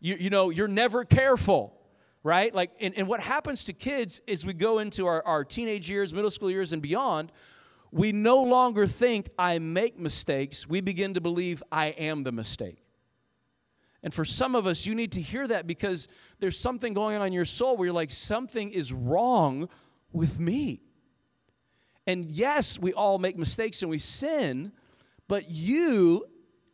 You, 0.00 0.16
you 0.18 0.30
know, 0.30 0.50
you're 0.50 0.68
never 0.68 1.04
careful, 1.04 1.74
right? 2.22 2.54
Like, 2.54 2.72
and, 2.80 2.94
and 2.96 3.08
what 3.08 3.20
happens 3.20 3.64
to 3.64 3.72
kids 3.72 4.20
is 4.26 4.44
we 4.44 4.52
go 4.52 4.78
into 4.78 5.06
our, 5.06 5.24
our 5.26 5.44
teenage 5.44 5.90
years, 5.90 6.12
middle 6.12 6.30
school 6.30 6.50
years, 6.50 6.72
and 6.72 6.82
beyond, 6.82 7.32
we 7.90 8.12
no 8.12 8.42
longer 8.42 8.86
think 8.86 9.30
I 9.38 9.58
make 9.58 9.98
mistakes. 9.98 10.68
We 10.68 10.80
begin 10.80 11.14
to 11.14 11.20
believe 11.20 11.62
I 11.72 11.86
am 11.86 12.24
the 12.24 12.32
mistake. 12.32 12.82
And 14.02 14.12
for 14.12 14.24
some 14.24 14.54
of 14.54 14.66
us, 14.66 14.86
you 14.86 14.94
need 14.94 15.12
to 15.12 15.20
hear 15.20 15.48
that 15.48 15.66
because 15.66 16.06
there's 16.38 16.58
something 16.58 16.94
going 16.94 17.16
on 17.16 17.26
in 17.26 17.32
your 17.32 17.44
soul 17.44 17.76
where 17.76 17.86
you're 17.86 17.94
like, 17.94 18.10
something 18.10 18.70
is 18.70 18.92
wrong 18.92 19.68
with 20.12 20.38
me. 20.38 20.82
And 22.06 22.30
yes, 22.30 22.78
we 22.78 22.92
all 22.92 23.18
make 23.18 23.36
mistakes 23.36 23.82
and 23.82 23.90
we 23.90 23.98
sin, 23.98 24.72
but 25.26 25.50
you 25.50 26.26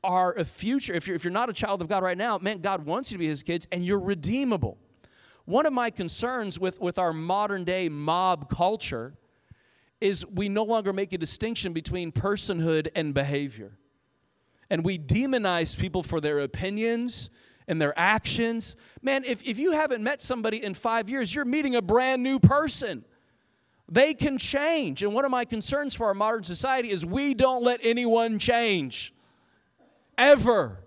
are 0.05 0.33
a 0.33 0.45
future. 0.45 0.93
If 0.93 1.07
you're, 1.07 1.17
if 1.17 1.25
you're 1.25 1.33
not 1.33 1.49
a 1.49 1.53
child 1.53 1.81
of 1.83 1.88
God 1.88 2.03
right 2.03 2.19
now, 2.19 2.38
man, 2.38 2.61
God 2.61 2.85
wants 2.85 3.11
you 3.11 3.17
to 3.17 3.19
be 3.21 3.29
his 3.29 3.43
kids 3.43 3.67
and 3.71 3.85
you're 3.85 4.01
redeemable. 4.01 4.79
One 5.45 5.67
of 5.67 5.73
my 5.73 5.91
concerns 5.91 6.59
with, 6.59 6.81
with 6.81 6.99
our 6.99 7.12
modern 7.12 7.65
day 7.65 7.88
mob 7.88 8.49
culture 8.51 9.15
is 10.01 10.27
we 10.27 10.49
no 10.49 10.65
longer 10.65 10.93
make 10.93 11.12
a 11.12 11.19
distinction 11.19 11.73
between 11.73 12.12
personhood 12.12 12.88
and 12.95 13.15
behavior. 13.15 13.79
And 14.69 14.85
we 14.85 14.99
demonize 14.99 15.79
people 15.79 16.03
for 16.03 16.21
their 16.21 16.41
opinions 16.41 17.31
and 17.69 17.81
their 17.81 17.97
actions. 17.99 18.77
Man, 19.01 19.25
if, 19.25 19.45
if 19.45 19.59
you 19.59 19.73
haven't 19.73 20.03
met 20.03 20.21
somebody 20.21 20.62
in 20.62 20.75
five 20.75 21.09
years, 21.09 21.35
you're 21.35 21.45
meeting 21.45 21.77
a 21.77 21.83
brand 21.83 22.23
new 22.23 22.38
person. 22.41 23.05
They 23.88 24.15
can 24.15 24.38
change. 24.38 25.03
And 25.03 25.15
one 25.15 25.25
of 25.25 25.31
my 25.31 25.45
concerns 25.45 25.95
for 25.95 26.07
our 26.07 26.15
modern 26.15 26.45
society 26.45 26.91
is 26.91 27.05
we 27.05 27.35
don't 27.35 27.62
let 27.62 27.81
anyone 27.83 28.38
change. 28.38 29.15
Ever. 30.23 30.79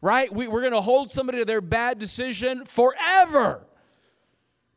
Right? 0.00 0.32
We, 0.32 0.46
we're 0.48 0.60
going 0.60 0.74
to 0.74 0.80
hold 0.80 1.10
somebody 1.10 1.38
to 1.38 1.44
their 1.44 1.60
bad 1.60 1.98
decision 1.98 2.64
forever 2.66 3.66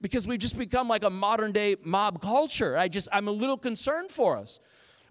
because 0.01 0.27
we've 0.27 0.39
just 0.39 0.57
become 0.57 0.87
like 0.87 1.03
a 1.03 1.09
modern 1.09 1.51
day 1.51 1.75
mob 1.83 2.21
culture. 2.21 2.77
I 2.77 2.87
just, 2.87 3.07
I'm 3.11 3.27
a 3.27 3.31
little 3.31 3.57
concerned 3.57 4.09
for 4.09 4.37
us. 4.37 4.59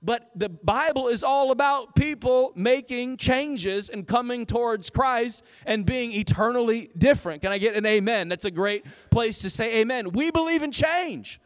But 0.02 0.30
the 0.34 0.48
Bible 0.48 1.08
is 1.08 1.22
all 1.24 1.50
about 1.50 1.94
people 1.94 2.52
making 2.54 3.16
changes 3.16 3.88
and 3.88 4.06
coming 4.06 4.46
towards 4.46 4.90
Christ 4.90 5.42
and 5.64 5.84
being 5.86 6.12
eternally 6.12 6.90
different. 6.96 7.42
Can 7.42 7.52
I 7.52 7.58
get 7.58 7.74
an 7.76 7.86
amen? 7.86 8.28
That's 8.28 8.44
a 8.44 8.50
great 8.50 8.84
place 9.10 9.38
to 9.40 9.50
say 9.50 9.80
amen. 9.80 10.12
We 10.12 10.30
believe 10.30 10.62
in 10.62 10.72
change. 10.72 11.40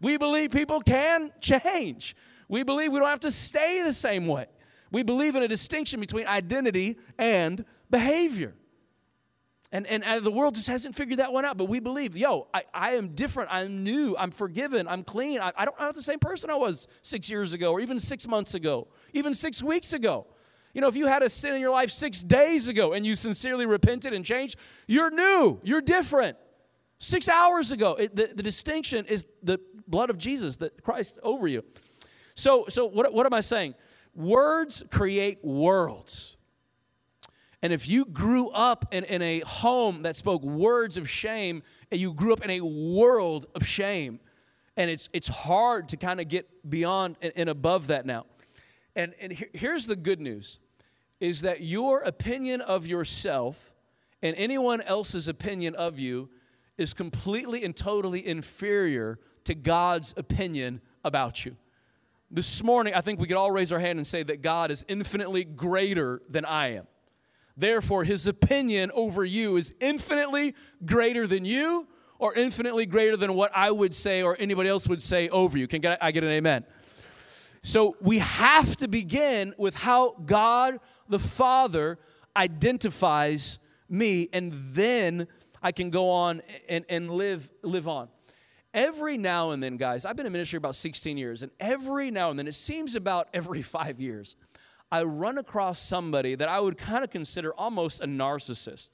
We 0.00 0.16
believe 0.18 0.50
people 0.50 0.80
can 0.80 1.32
change. 1.40 2.16
We 2.48 2.62
believe 2.62 2.92
we 2.92 2.98
don't 2.98 3.08
have 3.08 3.20
to 3.20 3.30
stay 3.30 3.82
the 3.82 3.92
same 3.92 4.26
way. 4.26 4.46
We 4.92 5.02
believe 5.02 5.34
in 5.34 5.42
a 5.42 5.48
distinction 5.48 6.00
between 6.00 6.26
identity 6.26 6.96
and 7.18 7.64
behavior. 7.90 8.54
And, 9.72 9.86
and, 9.88 10.04
and, 10.04 10.24
the 10.24 10.30
world 10.30 10.54
just 10.54 10.68
hasn't 10.68 10.94
figured 10.94 11.18
that 11.18 11.32
one 11.32 11.44
out. 11.44 11.56
But 11.56 11.64
we 11.64 11.80
believe, 11.80 12.16
yo, 12.16 12.46
I, 12.54 12.62
I 12.72 12.92
am 12.92 13.08
different. 13.08 13.50
I'm 13.52 13.82
new. 13.82 14.16
I'm 14.16 14.30
forgiven. 14.30 14.86
I'm 14.86 15.02
clean. 15.02 15.40
I, 15.40 15.52
I 15.56 15.64
don't, 15.64 15.76
I'm 15.78 15.86
not 15.86 15.96
the 15.96 16.02
same 16.02 16.20
person 16.20 16.50
I 16.50 16.54
was 16.54 16.86
six 17.02 17.28
years 17.28 17.52
ago 17.52 17.72
or 17.72 17.80
even 17.80 17.98
six 17.98 18.28
months 18.28 18.54
ago, 18.54 18.86
even 19.12 19.34
six 19.34 19.62
weeks 19.62 19.92
ago. 19.92 20.26
You 20.72 20.82
know, 20.82 20.88
if 20.88 20.96
you 20.96 21.06
had 21.06 21.22
a 21.22 21.28
sin 21.28 21.54
in 21.54 21.60
your 21.60 21.72
life 21.72 21.90
six 21.90 22.22
days 22.22 22.68
ago 22.68 22.92
and 22.92 23.04
you 23.04 23.14
sincerely 23.14 23.66
repented 23.66 24.12
and 24.12 24.24
changed, 24.24 24.56
you're 24.86 25.10
new. 25.10 25.58
You're 25.64 25.80
different. 25.80 26.36
Six 26.98 27.28
hours 27.28 27.72
ago. 27.72 27.94
It, 27.94 28.14
the, 28.14 28.30
the 28.34 28.42
distinction 28.42 29.06
is 29.06 29.26
the 29.42 29.58
blood 29.88 30.10
of 30.10 30.18
Jesus, 30.18 30.58
that 30.58 30.82
Christ 30.82 31.18
over 31.22 31.48
you. 31.48 31.64
So, 32.34 32.66
so 32.68 32.86
what, 32.86 33.12
what 33.12 33.26
am 33.26 33.32
I 33.32 33.40
saying? 33.40 33.74
Words 34.16 34.82
create 34.90 35.44
worlds. 35.44 36.36
And 37.62 37.72
if 37.72 37.88
you 37.88 38.06
grew 38.06 38.48
up 38.50 38.86
in, 38.92 39.04
in 39.04 39.22
a 39.22 39.40
home 39.40 40.02
that 40.02 40.16
spoke 40.16 40.42
words 40.42 40.96
of 40.96 41.08
shame, 41.08 41.62
and 41.90 42.00
you 42.00 42.12
grew 42.12 42.32
up 42.32 42.44
in 42.44 42.50
a 42.50 42.60
world 42.60 43.46
of 43.54 43.66
shame, 43.66 44.20
and 44.76 44.90
it's, 44.90 45.08
it's 45.12 45.28
hard 45.28 45.88
to 45.90 45.96
kind 45.96 46.20
of 46.20 46.28
get 46.28 46.48
beyond 46.68 47.16
and, 47.20 47.32
and, 47.36 47.48
above 47.48 47.88
that 47.88 48.06
now. 48.06 48.26
And, 48.94 49.14
and 49.20 49.32
here's 49.52 49.86
the 49.86 49.96
good 49.96 50.20
news 50.20 50.58
is 51.18 51.40
that 51.42 51.62
your 51.62 52.00
opinion 52.00 52.60
of 52.60 52.86
yourself 52.86 53.74
and 54.22 54.36
anyone 54.36 54.80
else's 54.82 55.28
opinion 55.28 55.74
of 55.74 55.98
you 55.98 56.28
is 56.76 56.92
completely 56.92 57.64
and 57.64 57.74
totally 57.74 58.26
inferior 58.26 59.18
to 59.44 59.54
God's 59.54 60.12
opinion 60.16 60.80
about 61.04 61.44
you. 61.44 61.56
This 62.30 62.62
morning, 62.62 62.92
I 62.94 63.02
think 63.02 63.20
we 63.20 63.28
could 63.28 63.36
all 63.36 63.52
raise 63.52 63.70
our 63.70 63.78
hand 63.78 63.98
and 63.98 64.06
say 64.06 64.24
that 64.24 64.42
God 64.42 64.72
is 64.72 64.84
infinitely 64.88 65.44
greater 65.44 66.22
than 66.28 66.44
I 66.44 66.74
am. 66.74 66.88
Therefore, 67.56 68.02
his 68.02 68.26
opinion 68.26 68.90
over 68.94 69.24
you 69.24 69.56
is 69.56 69.72
infinitely 69.80 70.54
greater 70.84 71.26
than 71.26 71.44
you 71.44 71.86
or 72.18 72.34
infinitely 72.34 72.84
greater 72.84 73.16
than 73.16 73.34
what 73.34 73.52
I 73.54 73.70
would 73.70 73.94
say 73.94 74.22
or 74.22 74.36
anybody 74.38 74.68
else 74.68 74.88
would 74.88 75.02
say 75.02 75.28
over 75.28 75.56
you. 75.56 75.68
Can 75.68 75.84
I 76.00 76.10
get 76.10 76.24
an 76.24 76.30
amen? 76.30 76.64
So 77.62 77.96
we 78.00 78.18
have 78.18 78.76
to 78.78 78.88
begin 78.88 79.54
with 79.56 79.76
how 79.76 80.16
God 80.24 80.80
the 81.08 81.18
Father 81.18 81.98
identifies 82.36 83.58
me, 83.88 84.28
and 84.32 84.52
then 84.72 85.28
I 85.62 85.72
can 85.72 85.90
go 85.90 86.10
on 86.10 86.42
and, 86.68 86.84
and 86.88 87.10
live, 87.10 87.50
live 87.62 87.86
on. 87.88 88.08
Every 88.76 89.16
now 89.16 89.52
and 89.52 89.62
then, 89.62 89.78
guys, 89.78 90.04
I've 90.04 90.16
been 90.16 90.26
in 90.26 90.32
ministry 90.32 90.58
about 90.58 90.74
16 90.74 91.16
years, 91.16 91.42
and 91.42 91.50
every 91.58 92.10
now 92.10 92.28
and 92.28 92.38
then, 92.38 92.46
it 92.46 92.54
seems 92.54 92.94
about 92.94 93.26
every 93.32 93.62
five 93.76 93.98
years, 93.98 94.36
I 94.92 95.02
run 95.02 95.38
across 95.38 95.78
somebody 95.78 96.34
that 96.34 96.48
I 96.48 96.60
would 96.60 96.76
kind 96.76 97.02
of 97.02 97.08
consider 97.08 97.54
almost 97.54 98.02
a 98.02 98.06
narcissist. 98.06 98.90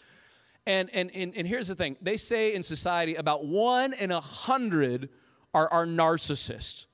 And, 0.66 0.88
and, 0.94 1.10
and, 1.12 1.36
and 1.36 1.48
here's 1.48 1.66
the 1.66 1.74
thing 1.74 1.96
they 2.00 2.16
say 2.16 2.54
in 2.54 2.62
society 2.62 3.16
about 3.16 3.44
one 3.44 3.92
in 3.92 4.12
a 4.12 4.20
hundred 4.20 5.08
are, 5.52 5.68
are 5.72 5.84
narcissists. 5.84 6.86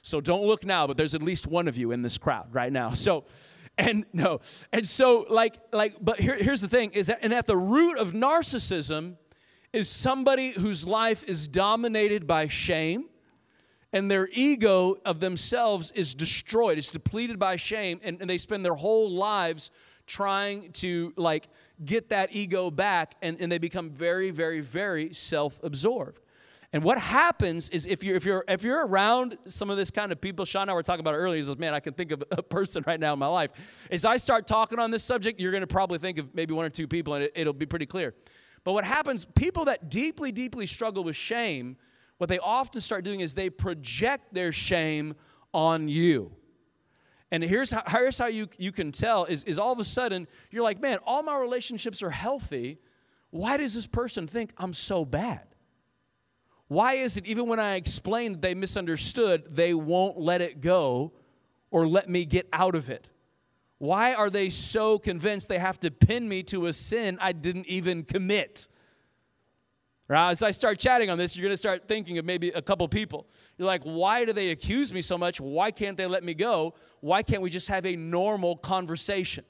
So 0.00 0.22
don't 0.22 0.46
look 0.46 0.64
now, 0.64 0.86
but 0.86 0.96
there's 0.96 1.14
at 1.14 1.22
least 1.22 1.46
one 1.46 1.68
of 1.68 1.76
you 1.76 1.92
in 1.92 2.00
this 2.00 2.16
crowd 2.16 2.48
right 2.52 2.72
now. 2.72 2.92
So, 2.94 3.24
and 3.76 4.04
no, 4.12 4.40
and 4.72 4.86
so 4.86 5.26
like, 5.28 5.56
like, 5.72 5.96
but 6.00 6.20
here, 6.20 6.36
here's 6.36 6.60
the 6.60 6.68
thing 6.68 6.92
is 6.92 7.06
that, 7.08 7.20
and 7.22 7.32
at 7.32 7.46
the 7.46 7.56
root 7.56 7.98
of 7.98 8.12
narcissism 8.12 9.16
is 9.72 9.88
somebody 9.88 10.50
whose 10.50 10.86
life 10.86 11.24
is 11.24 11.48
dominated 11.48 12.26
by 12.26 12.46
shame 12.46 13.06
and 13.92 14.10
their 14.10 14.28
ego 14.32 14.96
of 15.04 15.20
themselves 15.20 15.90
is 15.92 16.14
destroyed 16.14 16.78
it's 16.78 16.92
depleted 16.92 17.38
by 17.38 17.56
shame 17.56 18.00
and, 18.02 18.20
and, 18.20 18.28
they 18.28 18.38
spend 18.38 18.64
their 18.64 18.74
whole 18.74 19.10
lives 19.10 19.70
trying 20.06 20.70
to 20.72 21.12
like 21.16 21.48
get 21.84 22.10
that 22.10 22.28
ego 22.32 22.70
back 22.70 23.14
and, 23.22 23.40
and 23.40 23.50
they 23.50 23.58
become 23.58 23.90
very 23.90 24.30
very 24.30 24.60
very 24.60 25.12
self-absorbed 25.12 26.20
and 26.74 26.82
what 26.82 26.98
happens 26.98 27.68
is 27.68 27.84
if 27.84 28.02
you're 28.02 28.16
if 28.16 28.24
you're 28.24 28.44
if 28.48 28.62
you're 28.62 28.86
around 28.86 29.36
some 29.44 29.68
of 29.68 29.76
this 29.76 29.90
kind 29.90 30.10
of 30.10 30.22
people, 30.22 30.46
Sean 30.46 30.62
and 30.62 30.70
I 30.70 30.74
were 30.74 30.82
talking 30.82 31.00
about 31.00 31.12
earlier. 31.12 31.42
Says, 31.42 31.58
"Man, 31.58 31.74
I 31.74 31.80
can 31.80 31.92
think 31.92 32.12
of 32.12 32.24
a 32.30 32.42
person 32.42 32.82
right 32.86 32.98
now 32.98 33.12
in 33.12 33.18
my 33.18 33.26
life." 33.26 33.50
As 33.90 34.06
I 34.06 34.16
start 34.16 34.46
talking 34.46 34.78
on 34.78 34.90
this 34.90 35.04
subject, 35.04 35.38
you're 35.38 35.50
going 35.50 35.60
to 35.60 35.66
probably 35.66 35.98
think 35.98 36.16
of 36.16 36.34
maybe 36.34 36.54
one 36.54 36.64
or 36.64 36.70
two 36.70 36.88
people, 36.88 37.12
and 37.12 37.24
it, 37.24 37.32
it'll 37.34 37.52
be 37.52 37.66
pretty 37.66 37.84
clear. 37.84 38.14
But 38.64 38.72
what 38.72 38.84
happens? 38.84 39.24
People 39.24 39.64
that 39.66 39.90
deeply, 39.90 40.32
deeply 40.32 40.66
struggle 40.66 41.04
with 41.04 41.16
shame, 41.16 41.76
what 42.18 42.28
they 42.28 42.38
often 42.38 42.80
start 42.80 43.04
doing 43.04 43.20
is 43.20 43.34
they 43.34 43.50
project 43.50 44.32
their 44.32 44.52
shame 44.52 45.14
on 45.52 45.88
you. 45.88 46.32
And 47.32 47.42
here's 47.42 47.72
how, 47.72 47.82
here's 47.88 48.18
how 48.18 48.26
you, 48.26 48.48
you 48.58 48.72
can 48.72 48.92
tell 48.92 49.24
is, 49.24 49.42
is 49.44 49.58
all 49.58 49.72
of 49.72 49.78
a 49.78 49.84
sudden 49.84 50.28
you're 50.50 50.62
like, 50.62 50.80
man, 50.80 50.98
all 51.06 51.22
my 51.22 51.36
relationships 51.36 52.02
are 52.02 52.10
healthy. 52.10 52.78
Why 53.30 53.56
does 53.56 53.74
this 53.74 53.86
person 53.86 54.26
think 54.26 54.52
I'm 54.58 54.74
so 54.74 55.04
bad? 55.04 55.46
Why 56.68 56.94
is 56.94 57.16
it 57.16 57.26
even 57.26 57.48
when 57.48 57.58
I 57.58 57.74
explain 57.74 58.32
that 58.32 58.42
they 58.42 58.54
misunderstood, 58.54 59.44
they 59.48 59.74
won't 59.74 60.18
let 60.18 60.40
it 60.40 60.60
go 60.60 61.12
or 61.70 61.86
let 61.86 62.08
me 62.08 62.24
get 62.24 62.46
out 62.52 62.74
of 62.74 62.90
it? 62.90 63.10
Why 63.82 64.14
are 64.14 64.30
they 64.30 64.48
so 64.48 64.96
convinced 64.96 65.48
they 65.48 65.58
have 65.58 65.80
to 65.80 65.90
pin 65.90 66.28
me 66.28 66.44
to 66.44 66.66
a 66.66 66.72
sin 66.72 67.18
I 67.20 67.32
didn't 67.32 67.66
even 67.66 68.04
commit? 68.04 68.68
Right? 70.06 70.30
As 70.30 70.44
I 70.44 70.52
start 70.52 70.78
chatting 70.78 71.10
on 71.10 71.18
this, 71.18 71.36
you're 71.36 71.42
going 71.42 71.52
to 71.52 71.56
start 71.56 71.88
thinking 71.88 72.16
of 72.18 72.24
maybe 72.24 72.50
a 72.50 72.62
couple 72.62 72.86
people. 72.86 73.26
You're 73.58 73.66
like, 73.66 73.82
why 73.82 74.24
do 74.24 74.32
they 74.32 74.50
accuse 74.50 74.94
me 74.94 75.00
so 75.00 75.18
much? 75.18 75.40
Why 75.40 75.72
can't 75.72 75.96
they 75.96 76.06
let 76.06 76.22
me 76.22 76.32
go? 76.32 76.74
Why 77.00 77.24
can't 77.24 77.42
we 77.42 77.50
just 77.50 77.66
have 77.66 77.84
a 77.84 77.96
normal 77.96 78.56
conversation? 78.56 79.44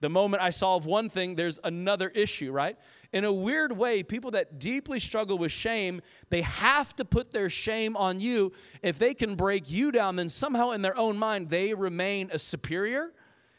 The 0.00 0.08
moment 0.08 0.40
I 0.40 0.50
solve 0.50 0.86
one 0.86 1.08
thing, 1.08 1.34
there's 1.34 1.58
another 1.64 2.10
issue, 2.10 2.52
right? 2.52 2.78
In 3.12 3.24
a 3.24 3.32
weird 3.32 3.76
way, 3.76 4.04
people 4.04 4.30
that 4.30 4.60
deeply 4.60 5.00
struggle 5.00 5.36
with 5.36 5.50
shame, 5.50 6.00
they 6.30 6.42
have 6.42 6.94
to 6.94 7.04
put 7.04 7.32
their 7.32 7.50
shame 7.50 7.96
on 7.96 8.20
you. 8.20 8.52
If 8.82 9.00
they 9.00 9.14
can 9.14 9.34
break 9.34 9.68
you 9.68 9.90
down, 9.90 10.14
then 10.14 10.28
somehow 10.28 10.70
in 10.70 10.82
their 10.82 10.96
own 10.96 11.18
mind, 11.18 11.50
they 11.50 11.74
remain 11.74 12.30
a 12.32 12.38
superior 12.38 13.10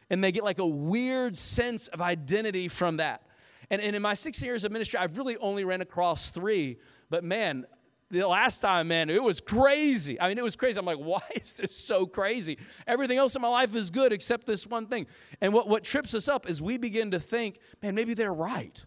and 0.10 0.24
they 0.24 0.32
get 0.32 0.44
like 0.44 0.60
a 0.60 0.68
weird 0.68 1.36
sense 1.36 1.88
of 1.88 2.02
identity 2.02 2.68
from 2.68 2.98
that. 2.98 3.24
And, 3.70 3.82
and 3.82 3.96
in 3.96 4.02
my 4.02 4.14
16 4.14 4.46
years 4.46 4.64
of 4.64 4.72
ministry, 4.72 5.00
I've 5.00 5.18
really 5.18 5.38
only 5.38 5.64
ran 5.64 5.82
across 5.82 6.32
three, 6.32 6.78
but 7.10 7.24
man, 7.24 7.66
the 8.12 8.28
last 8.28 8.62
time, 8.62 8.88
man, 8.88 9.10
it 9.10 9.22
was 9.22 9.42
crazy. 9.42 10.20
I 10.22 10.28
mean, 10.28 10.38
it 10.38 10.44
was 10.44 10.56
crazy. 10.56 10.80
I'm 10.80 10.86
like, 10.86 10.98
why 11.00 11.22
is 11.36 11.56
this 11.56 11.76
so 11.76 12.06
crazy? 12.06 12.58
Everything 12.88 13.18
else 13.18 13.36
in 13.36 13.42
my 13.42 13.48
life 13.48 13.76
is 13.76 13.90
good 13.90 14.14
except 14.14 14.46
this 14.46 14.68
one 14.68 14.88
thing. 14.88 15.08
And 15.42 15.54
what, 15.54 15.68
what 15.68 15.84
trips 15.84 16.14
us 16.14 16.28
up 16.28 16.48
is 16.48 16.62
we 16.62 16.78
begin 16.78 17.12
to 17.12 17.20
think, 17.20 17.60
man, 17.82 17.96
maybe 17.96 18.14
they're 18.14 18.34
right. 18.34 18.86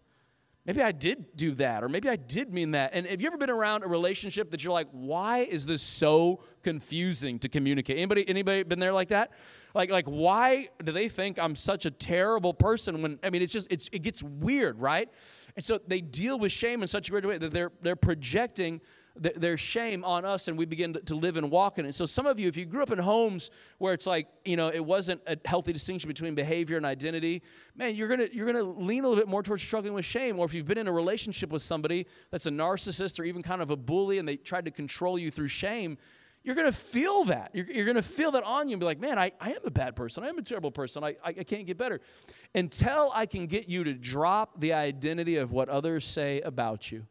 Maybe 0.69 0.83
I 0.83 0.93
did 0.93 1.35
do 1.35 1.55
that, 1.55 1.83
or 1.83 1.89
maybe 1.89 2.11
I 2.11 2.17
did 2.17 2.53
mean 2.53 2.73
that. 2.73 2.91
And 2.93 3.07
have 3.07 3.23
you 3.23 3.27
ever 3.27 3.39
been 3.39 3.49
around 3.49 3.85
a 3.85 3.89
relationship 3.89 4.51
that 4.51 4.63
you're 4.63 4.73
like, 4.75 4.89
why 4.91 5.39
is 5.39 5.65
this 5.65 5.81
so 5.81 6.43
confusing 6.63 7.39
to 7.39 7.49
communicate? 7.49 7.97
Anybody, 7.97 8.29
anybody 8.29 8.65
been 8.65 8.79
there 8.79 8.93
like 8.93 9.09
that? 9.09 9.31
Like, 9.75 9.91
like, 9.91 10.05
why 10.05 10.69
do 10.85 10.93
they 10.93 11.09
think 11.09 11.39
I'm 11.39 11.55
such 11.55 11.87
a 11.87 11.91
terrible 11.91 12.53
person 12.53 13.01
when 13.01 13.19
I 13.23 13.31
mean 13.31 13.41
it's 13.41 13.53
just 13.53 13.67
it's 13.71 13.89
it 13.93 14.03
gets 14.03 14.23
weird, 14.23 14.79
right? 14.79 15.09
And 15.57 15.65
so 15.65 15.79
they 15.87 16.03
deal 16.03 16.39
with 16.39 16.53
shame 16.53 16.83
in 16.83 16.89
such 16.89 17.09
a 17.09 17.13
great 17.13 17.25
way 17.25 17.39
that 17.39 17.51
they're 17.51 17.73
they're 17.81 17.97
projecting 17.97 18.83
their 19.19 19.57
shame 19.57 20.05
on 20.05 20.25
us 20.25 20.49
and 20.49 20.57
we 20.57 20.65
begin 20.65 20.95
to 20.95 21.15
live 21.15 21.37
and 21.37 21.51
walk 21.51 21.79
in 21.79 21.87
it. 21.87 21.95
So 21.95 22.07
some 22.07 22.27
of 22.27 22.39
you, 22.39 22.49
if 22.49 22.57
you 22.57 22.65
grew 22.65 22.83
up 22.83 22.91
in 22.91 22.99
homes 22.99 23.51
where 23.79 23.93
it's 23.93 24.07
like, 24.07 24.29
you 24.45 24.57
know, 24.57 24.69
it 24.69 24.85
wasn't 24.85 25.21
a 25.27 25.37
healthy 25.45 25.73
distinction 25.73 26.09
between 26.09 26.35
behavior 26.35 26.77
and 26.77 26.87
identity, 26.87 27.43
man, 27.77 27.95
you're 27.95 28.09
gonna 28.09 28.29
you're 28.33 28.47
gonna 28.47 28.65
lean 28.65 29.05
a 29.05 29.09
little 29.09 29.23
bit 29.23 29.29
more 29.29 29.43
towards 29.43 29.63
struggling 29.63 29.95
with 29.95 30.05
shame. 30.05 30.39
Or 30.39 30.47
if 30.47 30.55
you've 30.55 30.67
been 30.67 30.79
in 30.79 30.89
a 30.89 30.93
relationship 30.93 31.51
with 31.51 31.63
somebody 31.63 32.07
that's 32.31 32.47
a 32.47 32.51
narcissist 32.51 33.19
or 33.19 33.25
even 33.25 33.43
kind 33.43 33.63
of 33.63 33.71
a 33.71 33.77
bully 33.77 34.19
and 34.19 34.29
they 34.29 34.37
tried 34.37 34.65
to 34.67 34.71
control 34.71 35.19
you 35.19 35.31
through 35.31 35.49
shame, 35.49 35.99
you're 36.43 36.55
going 36.55 36.71
to 36.71 36.77
feel 36.77 37.25
that. 37.25 37.51
You're, 37.53 37.67
you're 37.67 37.85
going 37.85 37.97
to 37.97 38.03
feel 38.03 38.31
that 38.33 38.45
on 38.45 38.69
you 38.69 38.75
and 38.75 38.81
be 38.81 38.87
like, 38.87 39.01
man, 39.01 39.19
I, 39.19 39.33
I 39.41 39.51
am 39.51 39.61
a 39.65 39.71
bad 39.71 39.97
person. 39.97 40.25
I 40.25 40.29
am 40.29 40.39
a 40.39 40.43
terrible 40.43 40.71
person. 40.71 41.05
I, 41.05 41.09
I, 41.25 41.29
I 41.29 41.45
can't 41.45 41.67
get 41.67 41.77
better. 41.77 42.01
Until 42.55 43.11
I 43.15 43.27
can 43.27 43.47
get 43.47 43.69
you 43.69 43.85
to 43.85 43.93
drop 43.93 44.61
the 44.61 44.73
identity 44.73 45.37
of 45.37 45.53
what 45.53 45.69
others 45.69 46.07
say 46.07 46.41
about 46.41 46.91
you, 46.91 47.07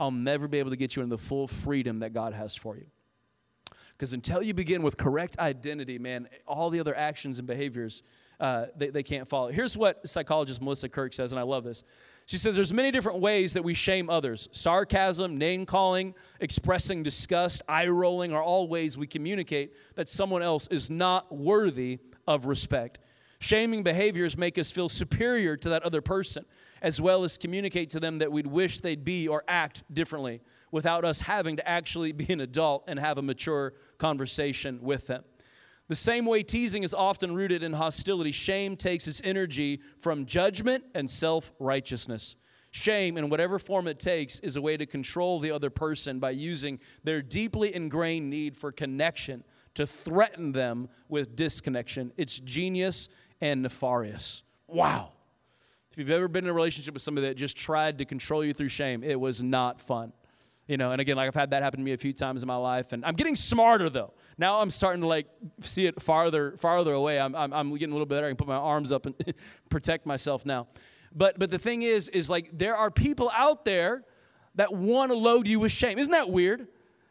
I'll 0.00 0.10
never 0.10 0.48
be 0.48 0.58
able 0.58 0.70
to 0.70 0.76
get 0.76 0.96
you 0.96 1.02
into 1.02 1.14
the 1.14 1.22
full 1.22 1.46
freedom 1.46 2.00
that 2.00 2.14
God 2.14 2.32
has 2.32 2.56
for 2.56 2.76
you. 2.76 2.86
Because 3.92 4.14
until 4.14 4.42
you 4.42 4.54
begin 4.54 4.82
with 4.82 4.96
correct 4.96 5.38
identity, 5.38 5.98
man, 5.98 6.26
all 6.46 6.70
the 6.70 6.80
other 6.80 6.96
actions 6.96 7.38
and 7.38 7.46
behaviors, 7.46 8.02
uh, 8.40 8.66
they, 8.74 8.88
they 8.88 9.02
can't 9.02 9.28
follow. 9.28 9.52
Here's 9.52 9.76
what 9.76 10.08
psychologist 10.08 10.62
Melissa 10.62 10.88
Kirk 10.88 11.12
says, 11.12 11.32
and 11.32 11.38
I 11.38 11.42
love 11.42 11.64
this. 11.64 11.84
She 12.24 12.38
says 12.38 12.56
there's 12.56 12.72
many 12.72 12.90
different 12.90 13.18
ways 13.18 13.52
that 13.52 13.62
we 13.62 13.74
shame 13.74 14.08
others. 14.08 14.48
Sarcasm, 14.52 15.36
name 15.36 15.66
calling, 15.66 16.14
expressing 16.40 17.02
disgust, 17.02 17.60
eye 17.68 17.88
rolling 17.88 18.32
are 18.32 18.42
all 18.42 18.68
ways 18.68 18.96
we 18.96 19.06
communicate 19.06 19.74
that 19.96 20.08
someone 20.08 20.42
else 20.42 20.66
is 20.68 20.88
not 20.88 21.30
worthy 21.36 21.98
of 22.26 22.46
respect. 22.46 23.00
Shaming 23.38 23.82
behaviors 23.82 24.38
make 24.38 24.56
us 24.56 24.70
feel 24.70 24.88
superior 24.88 25.56
to 25.58 25.70
that 25.70 25.82
other 25.82 26.00
person, 26.00 26.46
as 26.82 27.00
well 27.00 27.24
as 27.24 27.38
communicate 27.38 27.90
to 27.90 28.00
them 28.00 28.18
that 28.18 28.32
we'd 28.32 28.46
wish 28.46 28.80
they'd 28.80 29.04
be 29.04 29.28
or 29.28 29.44
act 29.48 29.82
differently 29.92 30.40
without 30.70 31.04
us 31.04 31.20
having 31.20 31.56
to 31.56 31.68
actually 31.68 32.12
be 32.12 32.32
an 32.32 32.40
adult 32.40 32.84
and 32.86 32.98
have 32.98 33.18
a 33.18 33.22
mature 33.22 33.74
conversation 33.98 34.80
with 34.82 35.06
them. 35.06 35.24
The 35.88 35.96
same 35.96 36.24
way 36.24 36.44
teasing 36.44 36.84
is 36.84 36.94
often 36.94 37.34
rooted 37.34 37.64
in 37.64 37.72
hostility, 37.72 38.30
shame 38.30 38.76
takes 38.76 39.08
its 39.08 39.20
energy 39.24 39.80
from 39.98 40.24
judgment 40.24 40.84
and 40.94 41.10
self 41.10 41.52
righteousness. 41.58 42.36
Shame, 42.70 43.18
in 43.18 43.28
whatever 43.28 43.58
form 43.58 43.88
it 43.88 43.98
takes, 43.98 44.38
is 44.38 44.54
a 44.54 44.62
way 44.62 44.76
to 44.76 44.86
control 44.86 45.40
the 45.40 45.50
other 45.50 45.70
person 45.70 46.20
by 46.20 46.30
using 46.30 46.78
their 47.02 47.20
deeply 47.20 47.74
ingrained 47.74 48.30
need 48.30 48.56
for 48.56 48.70
connection 48.70 49.42
to 49.74 49.84
threaten 49.86 50.52
them 50.52 50.88
with 51.08 51.34
disconnection. 51.34 52.12
It's 52.16 52.38
genius 52.38 53.08
and 53.40 53.62
nefarious. 53.62 54.44
Wow. 54.68 55.12
If 56.00 56.08
you've 56.08 56.16
ever 56.16 56.28
been 56.28 56.44
in 56.44 56.50
a 56.50 56.54
relationship 56.54 56.94
with 56.94 57.02
somebody 57.02 57.26
that 57.26 57.34
just 57.34 57.58
tried 57.58 57.98
to 57.98 58.06
control 58.06 58.42
you 58.42 58.54
through 58.54 58.70
shame, 58.70 59.04
it 59.04 59.20
was 59.20 59.42
not 59.42 59.82
fun. 59.82 60.14
You 60.66 60.78
know, 60.78 60.92
and 60.92 61.00
again, 61.00 61.16
like 61.16 61.28
I've 61.28 61.34
had 61.34 61.50
that 61.50 61.62
happen 61.62 61.78
to 61.80 61.84
me 61.84 61.92
a 61.92 61.98
few 61.98 62.14
times 62.14 62.42
in 62.42 62.46
my 62.46 62.56
life, 62.56 62.92
and 62.92 63.04
I'm 63.04 63.14
getting 63.16 63.36
smarter 63.36 63.90
though. 63.90 64.14
Now 64.38 64.60
I'm 64.60 64.70
starting 64.70 65.02
to 65.02 65.06
like 65.06 65.26
see 65.60 65.84
it 65.84 66.00
farther, 66.00 66.56
farther 66.56 66.94
away. 66.94 67.20
I'm, 67.20 67.34
I'm, 67.34 67.52
I'm 67.52 67.70
getting 67.72 67.90
a 67.90 67.94
little 67.94 68.06
better. 68.06 68.26
I 68.26 68.30
can 68.30 68.36
put 68.36 68.48
my 68.48 68.54
arms 68.54 68.92
up 68.92 69.04
and 69.04 69.14
protect 69.68 70.06
myself 70.06 70.46
now. 70.46 70.68
But, 71.14 71.38
but 71.38 71.50
the 71.50 71.58
thing 71.58 71.82
is, 71.82 72.08
is 72.08 72.30
like 72.30 72.48
there 72.56 72.76
are 72.76 72.90
people 72.90 73.30
out 73.34 73.66
there 73.66 74.04
that 74.54 74.72
want 74.72 75.10
to 75.10 75.18
load 75.18 75.46
you 75.46 75.60
with 75.60 75.72
shame. 75.72 75.98
Isn't 75.98 76.12
that 76.12 76.30
weird? 76.30 76.68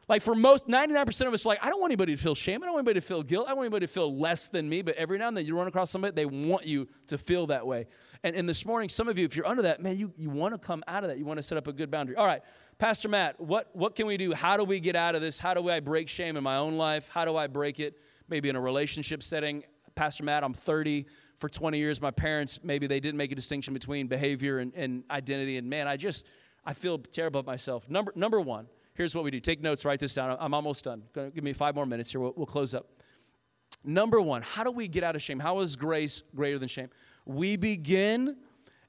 Like 0.07 0.23
for 0.23 0.33
most, 0.33 0.67
99% 0.67 1.27
of 1.27 1.33
us 1.33 1.45
like, 1.45 1.63
I 1.63 1.69
don't 1.69 1.79
want 1.79 1.91
anybody 1.91 2.15
to 2.15 2.21
feel 2.21 2.33
shame. 2.33 2.63
I 2.63 2.65
don't 2.65 2.73
want 2.73 2.87
anybody 2.87 3.01
to 3.01 3.05
feel 3.05 3.21
guilt. 3.21 3.45
I 3.45 3.49
don't 3.49 3.57
want 3.57 3.67
anybody 3.67 3.85
to 3.85 3.93
feel 3.93 4.17
less 4.17 4.47
than 4.47 4.67
me. 4.67 4.81
But 4.81 4.95
every 4.95 5.19
now 5.19 5.27
and 5.27 5.37
then 5.37 5.45
you 5.45 5.55
run 5.55 5.67
across 5.67 5.91
somebody, 5.91 6.15
they 6.15 6.25
want 6.25 6.65
you 6.65 6.87
to 7.07 7.17
feel 7.19 7.45
that 7.47 7.67
way. 7.67 7.85
And, 8.23 8.35
and 8.35 8.49
this 8.49 8.65
morning, 8.65 8.89
some 8.89 9.07
of 9.07 9.17
you, 9.17 9.25
if 9.25 9.35
you're 9.35 9.47
under 9.47 9.63
that, 9.63 9.81
man, 9.81 9.97
you, 9.97 10.11
you 10.17 10.29
want 10.29 10.53
to 10.53 10.57
come 10.57 10.83
out 10.87 11.03
of 11.03 11.09
that. 11.09 11.17
You 11.17 11.25
want 11.25 11.37
to 11.37 11.43
set 11.43 11.57
up 11.57 11.67
a 11.67 11.73
good 11.73 11.89
boundary. 11.89 12.15
All 12.15 12.25
right, 12.25 12.41
Pastor 12.77 13.07
Matt, 13.07 13.39
what, 13.39 13.69
what 13.73 13.95
can 13.95 14.07
we 14.07 14.17
do? 14.17 14.33
How 14.33 14.57
do 14.57 14.63
we 14.63 14.79
get 14.79 14.95
out 14.95 15.15
of 15.15 15.21
this? 15.21 15.39
How 15.39 15.53
do 15.53 15.69
I 15.69 15.79
break 15.79 16.09
shame 16.09 16.35
in 16.35 16.43
my 16.43 16.57
own 16.57 16.77
life? 16.77 17.09
How 17.09 17.25
do 17.25 17.37
I 17.37 17.47
break 17.47 17.79
it 17.79 17.97
maybe 18.27 18.49
in 18.49 18.55
a 18.55 18.61
relationship 18.61 19.23
setting? 19.23 19.63
Pastor 19.95 20.23
Matt, 20.23 20.43
I'm 20.43 20.53
30 20.53 21.05
for 21.39 21.49
20 21.49 21.77
years. 21.77 22.01
My 22.01 22.11
parents, 22.11 22.59
maybe 22.63 22.87
they 22.87 22.99
didn't 22.99 23.17
make 23.17 23.31
a 23.31 23.35
distinction 23.35 23.73
between 23.73 24.07
behavior 24.07 24.59
and, 24.59 24.73
and 24.75 25.03
identity. 25.09 25.57
And 25.57 25.69
man, 25.69 25.87
I 25.87 25.95
just, 25.95 26.27
I 26.65 26.73
feel 26.73 26.97
terrible 26.97 27.39
about 27.39 27.51
myself. 27.51 27.89
Number, 27.89 28.11
number 28.15 28.41
one, 28.41 28.67
Here's 28.99 29.15
what 29.15 29.23
we 29.23 29.31
do. 29.31 29.39
Take 29.39 29.61
notes, 29.61 29.85
write 29.85 30.01
this 30.01 30.13
down. 30.13 30.35
I'm 30.41 30.53
almost 30.53 30.83
done. 30.83 31.03
Give 31.13 31.41
me 31.41 31.53
five 31.53 31.73
more 31.73 31.85
minutes 31.85 32.11
here. 32.11 32.19
We'll, 32.19 32.33
we'll 32.35 32.45
close 32.45 32.75
up. 32.75 32.85
Number 33.81 34.19
one, 34.19 34.41
how 34.41 34.65
do 34.65 34.71
we 34.71 34.89
get 34.89 35.05
out 35.05 35.15
of 35.15 35.21
shame? 35.21 35.39
How 35.39 35.61
is 35.61 35.77
grace 35.77 36.21
greater 36.35 36.59
than 36.59 36.67
shame? 36.67 36.89
We 37.25 37.55
begin 37.55 38.37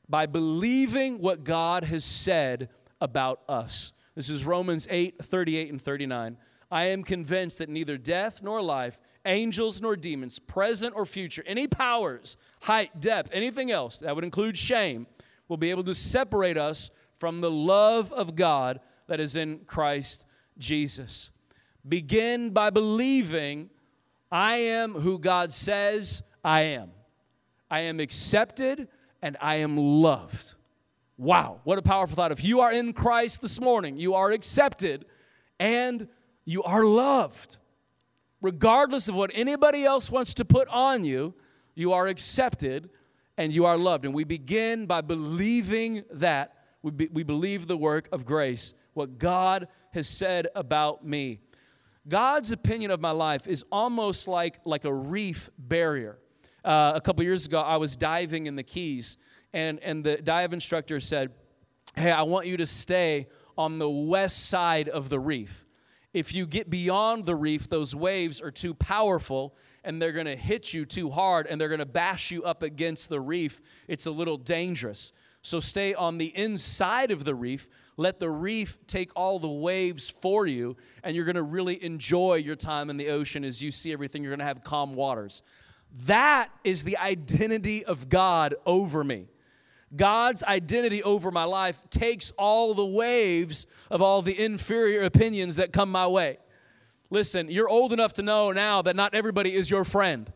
by 0.08 0.26
believing 0.26 1.20
what 1.20 1.44
God 1.44 1.84
has 1.84 2.04
said 2.04 2.68
about 3.00 3.40
us. 3.48 3.92
This 4.14 4.28
is 4.28 4.44
Romans 4.44 4.88
8 4.90 5.24
38 5.24 5.70
and 5.70 5.80
39. 5.80 6.36
I 6.70 6.84
am 6.84 7.02
convinced 7.02 7.58
that 7.58 7.68
neither 7.68 7.96
death 7.96 8.42
nor 8.42 8.62
life, 8.62 9.00
angels 9.24 9.80
nor 9.80 9.96
demons, 9.96 10.38
present 10.38 10.94
or 10.94 11.04
future, 11.04 11.42
any 11.46 11.66
powers, 11.66 12.36
height, 12.62 13.00
depth, 13.00 13.30
anything 13.32 13.70
else 13.70 13.98
that 13.98 14.14
would 14.14 14.24
include 14.24 14.56
shame, 14.56 15.06
will 15.48 15.56
be 15.56 15.70
able 15.70 15.84
to 15.84 15.94
separate 15.94 16.56
us 16.56 16.90
from 17.18 17.40
the 17.40 17.50
love 17.50 18.12
of 18.12 18.36
God 18.36 18.80
that 19.08 19.20
is 19.20 19.36
in 19.36 19.60
Christ 19.60 20.26
Jesus. 20.58 21.30
Begin 21.86 22.50
by 22.50 22.70
believing 22.70 23.70
I 24.30 24.56
am 24.56 24.94
who 24.94 25.18
God 25.18 25.50
says 25.50 26.22
I 26.44 26.60
am. 26.62 26.90
I 27.70 27.80
am 27.80 28.00
accepted 28.00 28.88
and 29.22 29.36
I 29.40 29.56
am 29.56 29.76
loved. 29.76 30.54
Wow, 31.16 31.60
what 31.64 31.78
a 31.78 31.82
powerful 31.82 32.16
thought. 32.16 32.32
If 32.32 32.42
you 32.42 32.60
are 32.60 32.72
in 32.72 32.92
Christ 32.92 33.42
this 33.42 33.60
morning, 33.60 33.98
you 33.98 34.14
are 34.14 34.30
accepted 34.30 35.04
and 35.58 36.08
you 36.44 36.62
are 36.62 36.84
loved. 36.84 37.58
Regardless 38.40 39.08
of 39.08 39.14
what 39.14 39.30
anybody 39.34 39.84
else 39.84 40.10
wants 40.10 40.32
to 40.34 40.44
put 40.44 40.66
on 40.68 41.04
you, 41.04 41.34
you 41.74 41.92
are 41.92 42.06
accepted 42.06 42.88
and 43.36 43.54
you 43.54 43.66
are 43.66 43.76
loved. 43.76 44.04
And 44.04 44.14
we 44.14 44.24
begin 44.24 44.86
by 44.86 45.02
believing 45.02 46.04
that. 46.10 46.54
We, 46.82 46.90
be, 46.90 47.08
we 47.12 47.22
believe 47.22 47.66
the 47.66 47.76
work 47.76 48.08
of 48.10 48.24
grace, 48.24 48.72
what 48.94 49.18
God 49.18 49.68
has 49.92 50.08
said 50.08 50.46
about 50.54 51.04
me. 51.06 51.40
God's 52.08 52.50
opinion 52.50 52.90
of 52.90 53.00
my 53.00 53.10
life 53.10 53.46
is 53.46 53.64
almost 53.70 54.26
like, 54.26 54.60
like 54.64 54.86
a 54.86 54.92
reef 54.92 55.50
barrier. 55.58 56.18
Uh, 56.64 56.92
a 56.94 57.00
couple 57.00 57.24
years 57.24 57.46
ago, 57.46 57.60
I 57.60 57.76
was 57.76 57.96
diving 57.96 58.46
in 58.46 58.56
the 58.56 58.62
Keys, 58.62 59.16
and, 59.52 59.78
and 59.80 60.04
the 60.04 60.16
dive 60.16 60.52
instructor 60.52 61.00
said, 61.00 61.30
Hey, 61.96 62.10
I 62.10 62.22
want 62.22 62.46
you 62.46 62.56
to 62.58 62.66
stay 62.66 63.26
on 63.58 63.78
the 63.78 63.90
west 63.90 64.48
side 64.48 64.88
of 64.88 65.08
the 65.08 65.18
reef. 65.18 65.66
If 66.12 66.34
you 66.34 66.46
get 66.46 66.70
beyond 66.70 67.26
the 67.26 67.34
reef, 67.34 67.68
those 67.68 67.94
waves 67.94 68.40
are 68.40 68.50
too 68.50 68.74
powerful 68.74 69.54
and 69.84 70.00
they're 70.00 70.12
gonna 70.12 70.36
hit 70.36 70.74
you 70.74 70.84
too 70.84 71.10
hard 71.10 71.46
and 71.46 71.60
they're 71.60 71.68
gonna 71.68 71.86
bash 71.86 72.30
you 72.30 72.42
up 72.42 72.62
against 72.62 73.08
the 73.08 73.20
reef. 73.20 73.60
It's 73.88 74.06
a 74.06 74.10
little 74.10 74.36
dangerous. 74.36 75.12
So 75.42 75.58
stay 75.58 75.94
on 75.94 76.18
the 76.18 76.36
inside 76.36 77.10
of 77.10 77.24
the 77.24 77.34
reef. 77.34 77.66
Let 77.96 78.18
the 78.18 78.28
reef 78.28 78.78
take 78.86 79.10
all 79.16 79.38
the 79.38 79.48
waves 79.48 80.10
for 80.10 80.46
you, 80.46 80.76
and 81.02 81.16
you're 81.16 81.24
gonna 81.24 81.42
really 81.42 81.82
enjoy 81.82 82.36
your 82.36 82.56
time 82.56 82.90
in 82.90 82.96
the 82.96 83.08
ocean 83.08 83.44
as 83.44 83.62
you 83.62 83.70
see 83.70 83.92
everything. 83.92 84.22
You're 84.22 84.32
gonna 84.32 84.44
have 84.44 84.64
calm 84.64 84.94
waters. 84.94 85.42
That 86.06 86.50
is 86.64 86.84
the 86.84 86.96
identity 86.96 87.84
of 87.84 88.08
God 88.08 88.54
over 88.64 89.02
me. 89.04 89.26
God's 89.94 90.44
identity 90.44 91.02
over 91.02 91.30
my 91.30 91.44
life 91.44 91.82
takes 91.90 92.32
all 92.38 92.74
the 92.74 92.86
waves 92.86 93.66
of 93.90 94.00
all 94.00 94.22
the 94.22 94.40
inferior 94.40 95.02
opinions 95.02 95.56
that 95.56 95.72
come 95.72 95.90
my 95.90 96.06
way. 96.06 96.38
Listen, 97.10 97.50
you're 97.50 97.68
old 97.68 97.92
enough 97.92 98.12
to 98.14 98.22
know 98.22 98.52
now 98.52 98.82
that 98.82 98.94
not 98.94 99.14
everybody 99.14 99.52
is 99.52 99.68
your 99.68 99.84
friend. 99.84 100.32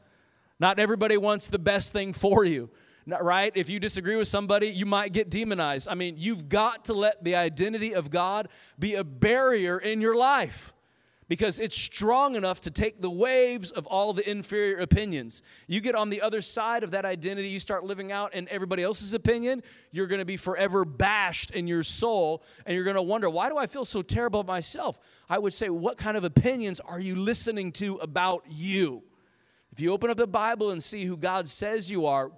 Not 0.58 0.80
everybody 0.80 1.16
wants 1.16 1.46
the 1.46 1.58
best 1.58 1.92
thing 1.92 2.12
for 2.12 2.44
you, 2.44 2.68
right? 3.06 3.52
If 3.54 3.70
you 3.70 3.78
disagree 3.78 4.16
with 4.16 4.26
somebody, 4.26 4.68
you 4.68 4.86
might 4.86 5.12
get 5.12 5.30
demonized. 5.30 5.88
I 5.88 5.94
mean, 5.94 6.16
you've 6.18 6.48
got 6.48 6.86
to 6.86 6.94
let 6.94 7.22
the 7.22 7.36
identity 7.36 7.94
of 7.94 8.10
God 8.10 8.48
be 8.76 8.96
a 8.96 9.04
barrier 9.04 9.78
in 9.78 10.00
your 10.00 10.16
life 10.16 10.73
because 11.28 11.58
it's 11.58 11.76
strong 11.76 12.36
enough 12.36 12.60
to 12.60 12.70
take 12.70 13.00
the 13.00 13.10
waves 13.10 13.70
of 13.70 13.86
all 13.86 14.12
the 14.12 14.28
inferior 14.28 14.78
opinions. 14.78 15.42
You 15.66 15.80
get 15.80 15.94
on 15.94 16.10
the 16.10 16.20
other 16.20 16.40
side 16.40 16.82
of 16.82 16.90
that 16.90 17.04
identity, 17.04 17.48
you 17.48 17.60
start 17.60 17.84
living 17.84 18.12
out 18.12 18.34
in 18.34 18.48
everybody 18.50 18.82
else's 18.82 19.14
opinion, 19.14 19.62
you're 19.90 20.06
going 20.06 20.18
to 20.18 20.24
be 20.24 20.36
forever 20.36 20.84
bashed 20.84 21.50
in 21.50 21.66
your 21.66 21.82
soul, 21.82 22.42
and 22.66 22.74
you're 22.74 22.84
going 22.84 22.96
to 22.96 23.02
wonder, 23.02 23.30
why 23.30 23.48
do 23.48 23.56
I 23.56 23.66
feel 23.66 23.84
so 23.84 24.02
terrible 24.02 24.40
about 24.40 24.52
myself? 24.52 24.98
I 25.28 25.38
would 25.38 25.54
say, 25.54 25.70
what 25.70 25.96
kind 25.96 26.16
of 26.16 26.24
opinions 26.24 26.80
are 26.80 27.00
you 27.00 27.16
listening 27.16 27.72
to 27.72 27.96
about 27.96 28.44
you? 28.48 29.02
If 29.72 29.80
you 29.80 29.92
open 29.92 30.10
up 30.10 30.16
the 30.16 30.26
Bible 30.26 30.70
and 30.70 30.82
see 30.82 31.04
who 31.04 31.16
God 31.16 31.48
says 31.48 31.90
you 31.90 32.06
are, 32.06 32.30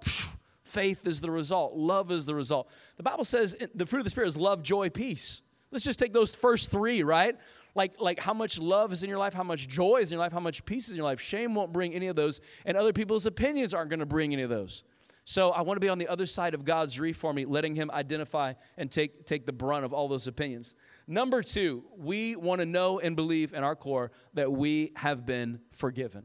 faith 0.63 1.05
is 1.05 1.21
the 1.21 1.29
result, 1.29 1.75
love 1.75 2.11
is 2.11 2.25
the 2.25 2.33
result. 2.33 2.69
The 2.95 3.03
Bible 3.03 3.25
says 3.25 3.55
the 3.75 3.85
fruit 3.85 3.99
of 3.99 4.03
the 4.05 4.09
Spirit 4.09 4.27
is 4.27 4.37
love, 4.37 4.63
joy, 4.63 4.89
peace. 4.89 5.41
Let's 5.69 5.83
just 5.83 5.99
take 5.99 6.13
those 6.13 6.33
first 6.33 6.71
three, 6.71 7.03
right? 7.03 7.35
Like, 7.77 8.01
like 8.01 8.19
how 8.19 8.33
much 8.33 8.57
love 8.59 8.91
is 8.91 9.03
in 9.03 9.09
your 9.09 9.19
life, 9.19 9.35
how 9.35 9.43
much 9.43 9.67
joy 9.67 9.97
is 9.97 10.11
in 10.11 10.15
your 10.15 10.25
life, 10.25 10.33
how 10.33 10.39
much 10.39 10.65
peace 10.65 10.87
is 10.87 10.93
in 10.93 10.97
your 10.97 11.05
life. 11.05 11.21
Shame 11.21 11.53
won't 11.53 11.71
bring 11.71 11.93
any 11.93 12.07
of 12.07 12.15
those, 12.15 12.41
and 12.65 12.75
other 12.75 12.91
people's 12.91 13.27
opinions 13.27 13.71
aren't 13.71 13.91
going 13.91 13.99
to 13.99 14.05
bring 14.05 14.33
any 14.33 14.41
of 14.41 14.49
those. 14.49 14.83
So 15.25 15.51
I 15.51 15.61
want 15.61 15.75
to 15.75 15.81
be 15.81 15.89
on 15.89 15.99
the 15.99 16.07
other 16.07 16.25
side 16.25 16.55
of 16.55 16.65
God's 16.65 16.99
me, 16.99 17.45
letting 17.45 17.75
Him 17.75 17.91
identify 17.91 18.53
and 18.77 18.89
take, 18.89 19.27
take 19.27 19.45
the 19.45 19.53
brunt 19.53 19.85
of 19.85 19.93
all 19.93 20.07
those 20.07 20.25
opinions. 20.25 20.73
Number 21.05 21.43
two, 21.43 21.83
we 21.95 22.35
want 22.35 22.61
to 22.61 22.65
know 22.65 22.99
and 22.99 23.15
believe 23.15 23.53
in 23.53 23.63
our 23.63 23.75
core 23.75 24.11
that 24.33 24.51
we 24.51 24.93
have 24.95 25.25
been 25.25 25.59
forgiven. 25.71 26.23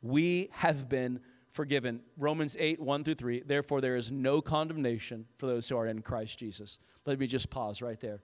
We 0.00 0.50
have 0.52 0.88
been 0.88 1.20
forgiven. 1.50 2.02
Romans 2.16 2.56
8, 2.60 2.80
1 2.80 3.04
through 3.04 3.14
3. 3.14 3.42
Therefore, 3.46 3.80
there 3.80 3.96
is 3.96 4.12
no 4.12 4.40
condemnation 4.40 5.26
for 5.38 5.46
those 5.46 5.68
who 5.68 5.76
are 5.76 5.86
in 5.86 6.02
Christ 6.02 6.38
Jesus. 6.38 6.78
Let 7.04 7.18
me 7.18 7.26
just 7.26 7.50
pause 7.50 7.82
right 7.82 7.98
there. 7.98 8.20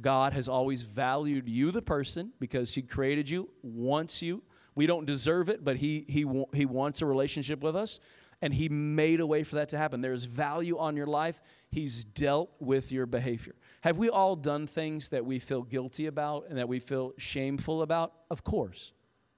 God 0.00 0.32
has 0.32 0.48
always 0.48 0.82
valued 0.82 1.48
you, 1.48 1.70
the 1.70 1.82
person, 1.82 2.32
because 2.38 2.74
He 2.74 2.82
created 2.82 3.28
you, 3.28 3.50
wants 3.62 4.22
you. 4.22 4.42
We 4.74 4.86
don't 4.86 5.06
deserve 5.06 5.48
it, 5.48 5.64
but 5.64 5.76
He, 5.76 6.04
he, 6.08 6.26
he 6.52 6.66
wants 6.66 7.02
a 7.02 7.06
relationship 7.06 7.62
with 7.62 7.76
us, 7.76 8.00
and 8.40 8.54
He 8.54 8.68
made 8.68 9.20
a 9.20 9.26
way 9.26 9.42
for 9.42 9.56
that 9.56 9.68
to 9.70 9.78
happen. 9.78 10.00
There's 10.00 10.24
value 10.24 10.78
on 10.78 10.96
your 10.96 11.06
life. 11.06 11.42
He's 11.70 12.04
dealt 12.04 12.50
with 12.60 12.92
your 12.92 13.06
behavior. 13.06 13.54
Have 13.82 13.98
we 13.98 14.08
all 14.08 14.36
done 14.36 14.66
things 14.66 15.08
that 15.10 15.24
we 15.24 15.38
feel 15.38 15.62
guilty 15.62 16.06
about 16.06 16.46
and 16.48 16.58
that 16.58 16.68
we 16.68 16.80
feel 16.80 17.12
shameful 17.18 17.82
about? 17.82 18.12
Of 18.30 18.44
course. 18.44 18.92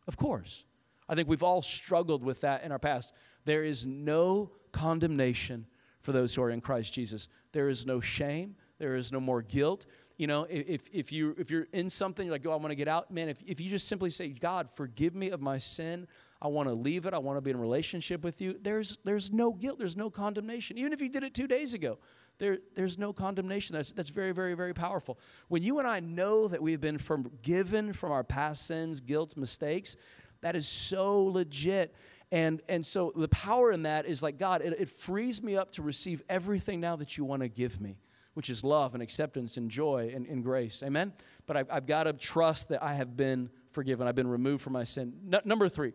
Of 0.07 0.16
course. 0.16 0.64
I 1.09 1.14
think 1.14 1.29
we've 1.29 1.42
all 1.42 1.62
struggled 1.62 2.23
with 2.23 2.42
that 2.42 2.62
in 2.62 2.70
our 2.70 2.79
past. 2.79 3.14
There 3.44 3.64
is 3.64 3.85
no 3.85 4.53
condemnation 4.73 5.66
for 6.01 6.12
those 6.12 6.35
who 6.35 6.42
are 6.42 6.51
in 6.51 6.61
Christ 6.61 6.92
Jesus. 6.92 7.29
There 7.53 7.68
is 7.68 7.85
no 7.85 8.01
shame. 8.01 8.57
There 8.79 8.94
is 8.94 9.12
no 9.12 9.20
more 9.20 9.42
guilt 9.42 9.87
you 10.20 10.26
know 10.26 10.46
if, 10.50 10.83
if 10.92 11.12
you 11.12 11.35
if 11.38 11.50
you're 11.50 11.66
in 11.72 11.88
something 11.88 12.26
you're 12.26 12.35
like 12.35 12.46
oh 12.46 12.52
i 12.52 12.56
want 12.56 12.68
to 12.68 12.74
get 12.74 12.88
out 12.88 13.11
man 13.11 13.30
if, 13.30 13.42
if 13.46 13.59
you 13.59 13.70
just 13.70 13.88
simply 13.88 14.11
say 14.11 14.28
god 14.28 14.68
forgive 14.74 15.14
me 15.14 15.30
of 15.30 15.40
my 15.40 15.56
sin. 15.59 16.06
I 16.42 16.48
want 16.48 16.70
to 16.70 16.74
leave 16.74 17.04
it. 17.04 17.12
I 17.12 17.18
want 17.18 17.37
to 17.37 17.42
be 17.42 17.50
in 17.50 17.56
a 17.56 17.61
relationship 17.61 18.24
with 18.24 18.40
you 18.40 18.59
there's 18.61 18.98
there's 19.04 19.33
no 19.33 19.52
guilt 19.52 19.78
there's 19.78 19.96
no 19.96 20.11
condemnation. 20.11 20.78
Even 20.78 20.92
if 20.92 21.00
you 21.00 21.09
did 21.09 21.22
it 21.22 21.35
two 21.35 21.46
days 21.46 21.74
ago 21.74 21.98
there, 22.38 22.59
there's 22.74 22.98
no 22.98 23.12
condemnation. 23.12 23.76
That's, 23.76 23.92
that's 23.92 24.09
very 24.11 24.33
very 24.33 24.54
very 24.54 24.74
powerful. 24.74 25.18
When 25.48 25.62
you 25.62 25.78
and 25.78 25.88
i 25.88 26.00
know 26.00 26.48
that 26.48 26.62
we've 26.62 26.80
been 26.80 26.98
forgiven 26.98 27.92
from 27.92 28.12
our 28.12 28.24
past 28.24 28.66
sins 28.66 29.00
guilt 29.00 29.37
mistakes 29.37 29.96
that 30.42 30.54
is 30.56 30.68
so 30.68 31.22
legit. 31.24 31.94
And 32.33 32.62
and 32.68 32.87
so 32.87 33.12
the 33.16 33.28
power 33.28 33.72
in 33.72 33.83
that 33.85 34.06
is 34.06 34.22
like 34.22 34.38
god 34.38 34.62
it, 34.62 34.74
it 34.78 34.88
frees 34.88 35.42
me 35.42 35.56
up 35.56 35.72
to 35.72 35.83
receive 35.83 36.22
everything 36.28 36.80
now 36.80 36.96
that 36.96 37.16
you 37.16 37.24
want 37.24 37.42
to 37.42 37.48
give 37.48 37.80
me 37.80 37.96
which 38.40 38.48
is 38.48 38.64
love 38.64 38.94
and 38.94 39.03
acceptance 39.03 39.59
and 39.59 39.70
joy 39.70 40.11
and, 40.14 40.26
and 40.26 40.42
grace. 40.42 40.83
Amen? 40.83 41.12
But 41.46 41.59
I've, 41.59 41.66
I've, 41.70 41.85
got 41.85 42.05
to 42.05 42.14
trust 42.14 42.70
that 42.70 42.83
I 42.83 42.94
have 42.94 43.14
been 43.14 43.50
forgiven. 43.70 44.09
I've 44.09 44.14
been 44.14 44.31
removed 44.31 44.62
from 44.62 44.72
my 44.72 44.83
sin. 44.83 45.12
Number 45.44 45.68
three, 45.68 45.92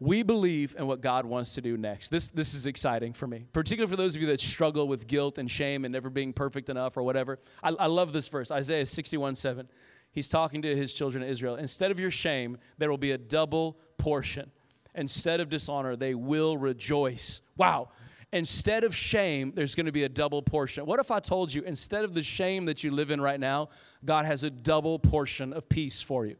we 0.00 0.24
believe 0.24 0.74
in 0.76 0.88
what 0.88 1.00
God 1.00 1.24
wants 1.24 1.54
to 1.54 1.60
do 1.60 1.76
next. 1.76 2.08
This, 2.08 2.30
this 2.30 2.52
is 2.52 2.66
exciting 2.66 3.12
for 3.12 3.28
me, 3.28 3.46
particularly 3.52 3.88
for 3.88 3.96
those 3.96 4.16
of 4.16 4.22
you 4.22 4.26
that 4.26 4.40
struggle 4.40 4.88
with 4.88 5.06
guilt 5.06 5.38
and 5.38 5.48
shame 5.48 5.84
and 5.84 5.92
never 5.92 6.10
being 6.10 6.32
perfect 6.32 6.68
enough 6.68 6.96
or 6.96 7.04
whatever. 7.04 7.38
I, 7.62 7.68
I 7.68 7.86
love 7.86 8.12
this 8.12 8.26
verse, 8.26 8.50
Isaiah 8.50 8.84
61 8.84 9.36
7. 9.36 9.68
He's 10.10 10.28
talking 10.28 10.62
to 10.62 10.74
his 10.74 10.92
children 10.92 11.22
of 11.22 11.30
Israel. 11.30 11.54
Instead 11.54 11.92
of 11.92 12.00
your 12.00 12.10
shame, 12.10 12.58
there 12.78 12.90
will 12.90 12.98
be 12.98 13.12
a 13.12 13.18
double 13.18 13.78
portion. 13.98 14.50
Instead 14.96 15.38
of 15.38 15.48
dishonor, 15.48 15.94
they 15.94 16.16
will 16.16 16.56
rejoice. 16.56 17.40
Wow 17.56 17.90
instead 18.34 18.84
of 18.84 18.94
shame, 18.94 19.52
there's 19.54 19.74
going 19.74 19.86
to 19.86 19.92
be 19.92 20.02
a 20.02 20.08
double 20.08 20.42
portion. 20.42 20.84
What 20.84 20.98
if 20.98 21.10
I 21.10 21.20
told 21.20 21.54
you 21.54 21.62
instead 21.62 22.04
of 22.04 22.14
the 22.14 22.22
shame 22.22 22.66
that 22.66 22.82
you 22.82 22.90
live 22.90 23.10
in 23.10 23.20
right 23.20 23.38
now, 23.38 23.68
God 24.04 24.26
has 24.26 24.42
a 24.42 24.50
double 24.50 24.98
portion 24.98 25.52
of 25.52 25.68
peace 25.68 26.02
for 26.02 26.26
you? 26.26 26.36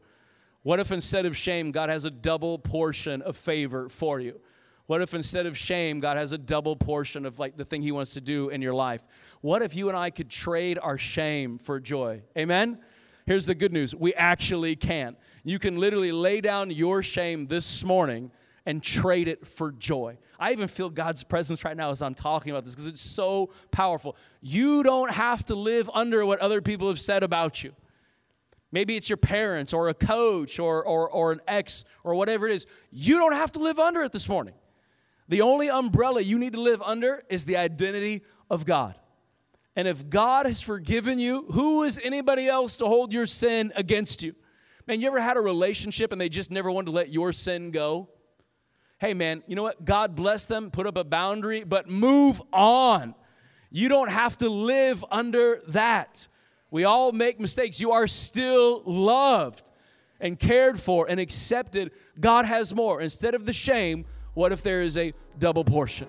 What 0.62 0.80
if 0.80 0.90
instead 0.90 1.24
of 1.24 1.36
shame, 1.36 1.70
God 1.70 1.90
has 1.90 2.04
a 2.04 2.10
double 2.10 2.58
portion 2.58 3.22
of 3.22 3.36
favor 3.36 3.88
for 3.88 4.18
you? 4.18 4.40
What 4.86 5.02
if 5.02 5.14
instead 5.14 5.46
of 5.46 5.56
shame, 5.56 6.00
God 6.00 6.16
has 6.16 6.32
a 6.32 6.38
double 6.38 6.74
portion 6.74 7.24
of 7.24 7.38
like 7.38 7.56
the 7.56 7.64
thing 7.64 7.80
He 7.80 7.92
wants 7.92 8.14
to 8.14 8.20
do 8.20 8.48
in 8.48 8.60
your 8.60 8.74
life? 8.74 9.04
What 9.40 9.62
if 9.62 9.76
you 9.76 9.88
and 9.88 9.96
I 9.96 10.10
could 10.10 10.28
trade 10.28 10.78
our 10.82 10.98
shame 10.98 11.58
for 11.58 11.80
joy? 11.80 12.22
Amen? 12.36 12.78
Here's 13.24 13.46
the 13.46 13.54
good 13.54 13.72
news 13.72 13.94
we 13.94 14.12
actually 14.14 14.76
can. 14.76 15.16
You 15.44 15.58
can 15.58 15.78
literally 15.78 16.12
lay 16.12 16.40
down 16.40 16.70
your 16.70 17.02
shame 17.02 17.46
this 17.46 17.84
morning 17.84 18.30
and 18.66 18.82
trade 18.82 19.28
it 19.28 19.46
for 19.46 19.72
joy. 19.72 20.16
I 20.38 20.52
even 20.52 20.68
feel 20.68 20.90
God's 20.90 21.22
presence 21.22 21.64
right 21.64 21.76
now 21.76 21.90
as 21.90 22.02
I'm 22.02 22.14
talking 22.14 22.50
about 22.50 22.64
this 22.64 22.74
because 22.74 22.88
it's 22.88 23.00
so 23.00 23.50
powerful. 23.70 24.16
You 24.40 24.82
don't 24.82 25.10
have 25.10 25.44
to 25.46 25.54
live 25.54 25.90
under 25.92 26.24
what 26.24 26.40
other 26.40 26.62
people 26.62 26.88
have 26.88 27.00
said 27.00 27.22
about 27.22 27.62
you. 27.62 27.72
Maybe 28.72 28.96
it's 28.96 29.08
your 29.08 29.18
parents 29.18 29.72
or 29.72 29.88
a 29.88 29.94
coach 29.94 30.58
or, 30.58 30.82
or, 30.84 31.08
or 31.08 31.32
an 31.32 31.40
ex 31.46 31.84
or 32.02 32.14
whatever 32.14 32.48
it 32.48 32.54
is. 32.54 32.66
You 32.90 33.18
don't 33.18 33.34
have 33.34 33.52
to 33.52 33.60
live 33.60 33.78
under 33.78 34.02
it 34.02 34.12
this 34.12 34.28
morning. 34.28 34.54
The 35.28 35.42
only 35.42 35.70
umbrella 35.70 36.20
you 36.20 36.38
need 36.38 36.54
to 36.54 36.60
live 36.60 36.82
under 36.82 37.22
is 37.28 37.44
the 37.44 37.56
identity 37.56 38.22
of 38.50 38.66
God. 38.66 38.96
And 39.76 39.88
if 39.88 40.08
God 40.08 40.46
has 40.46 40.60
forgiven 40.60 41.18
you, 41.18 41.46
who 41.50 41.82
is 41.82 42.00
anybody 42.02 42.48
else 42.48 42.76
to 42.78 42.86
hold 42.86 43.12
your 43.12 43.26
sin 43.26 43.72
against 43.76 44.22
you? 44.22 44.34
Man, 44.86 45.00
you 45.00 45.06
ever 45.06 45.20
had 45.20 45.36
a 45.36 45.40
relationship 45.40 46.12
and 46.12 46.20
they 46.20 46.28
just 46.28 46.50
never 46.50 46.70
wanted 46.70 46.86
to 46.86 46.92
let 46.92 47.10
your 47.10 47.32
sin 47.32 47.70
go? 47.70 48.08
Hey, 48.98 49.14
man, 49.14 49.42
you 49.46 49.56
know 49.56 49.62
what? 49.62 49.84
God 49.84 50.14
bless 50.14 50.46
them, 50.46 50.70
put 50.70 50.86
up 50.86 50.96
a 50.96 51.04
boundary, 51.04 51.64
but 51.64 51.88
move 51.88 52.40
on. 52.52 53.14
You 53.70 53.88
don't 53.88 54.10
have 54.10 54.38
to 54.38 54.48
live 54.48 55.04
under 55.10 55.60
that. 55.68 56.28
We 56.70 56.84
all 56.84 57.12
make 57.12 57.40
mistakes. 57.40 57.80
You 57.80 57.92
are 57.92 58.06
still 58.06 58.82
loved 58.84 59.70
and 60.20 60.38
cared 60.38 60.80
for 60.80 61.06
and 61.08 61.18
accepted. 61.18 61.90
God 62.18 62.46
has 62.46 62.74
more. 62.74 63.00
Instead 63.00 63.34
of 63.34 63.46
the 63.46 63.52
shame, 63.52 64.04
what 64.34 64.52
if 64.52 64.62
there 64.62 64.80
is 64.80 64.96
a 64.96 65.12
double 65.38 65.64
portion? 65.64 66.08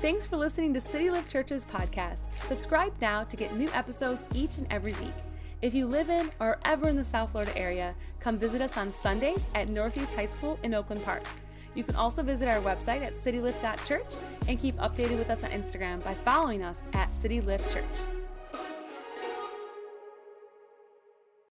Thanks 0.00 0.26
for 0.26 0.36
listening 0.36 0.72
to 0.74 0.80
City 0.80 1.10
Lift 1.10 1.28
Church's 1.28 1.64
podcast. 1.64 2.28
Subscribe 2.46 2.92
now 3.00 3.24
to 3.24 3.36
get 3.36 3.56
new 3.56 3.68
episodes 3.70 4.24
each 4.32 4.58
and 4.58 4.66
every 4.70 4.92
week. 4.94 5.14
If 5.60 5.74
you 5.74 5.86
live 5.86 6.08
in 6.08 6.30
or 6.38 6.58
ever 6.64 6.88
in 6.88 6.94
the 6.94 7.02
South 7.02 7.32
Florida 7.32 7.56
area, 7.58 7.96
come 8.20 8.38
visit 8.38 8.62
us 8.62 8.76
on 8.76 8.92
Sundays 8.92 9.48
at 9.56 9.68
Northeast 9.68 10.14
High 10.14 10.26
School 10.26 10.56
in 10.62 10.72
Oakland 10.72 11.04
Park. 11.04 11.24
You 11.74 11.84
can 11.84 11.96
also 11.96 12.22
visit 12.22 12.48
our 12.48 12.60
website 12.60 13.02
at 13.02 13.14
citylift.church 13.14 14.14
and 14.48 14.58
keep 14.58 14.76
updated 14.78 15.18
with 15.18 15.30
us 15.30 15.44
on 15.44 15.50
Instagram 15.50 16.02
by 16.02 16.14
following 16.24 16.62
us 16.62 16.82
at 16.92 17.14
City 17.14 17.40
Lift 17.40 17.72
Church. 17.72 18.17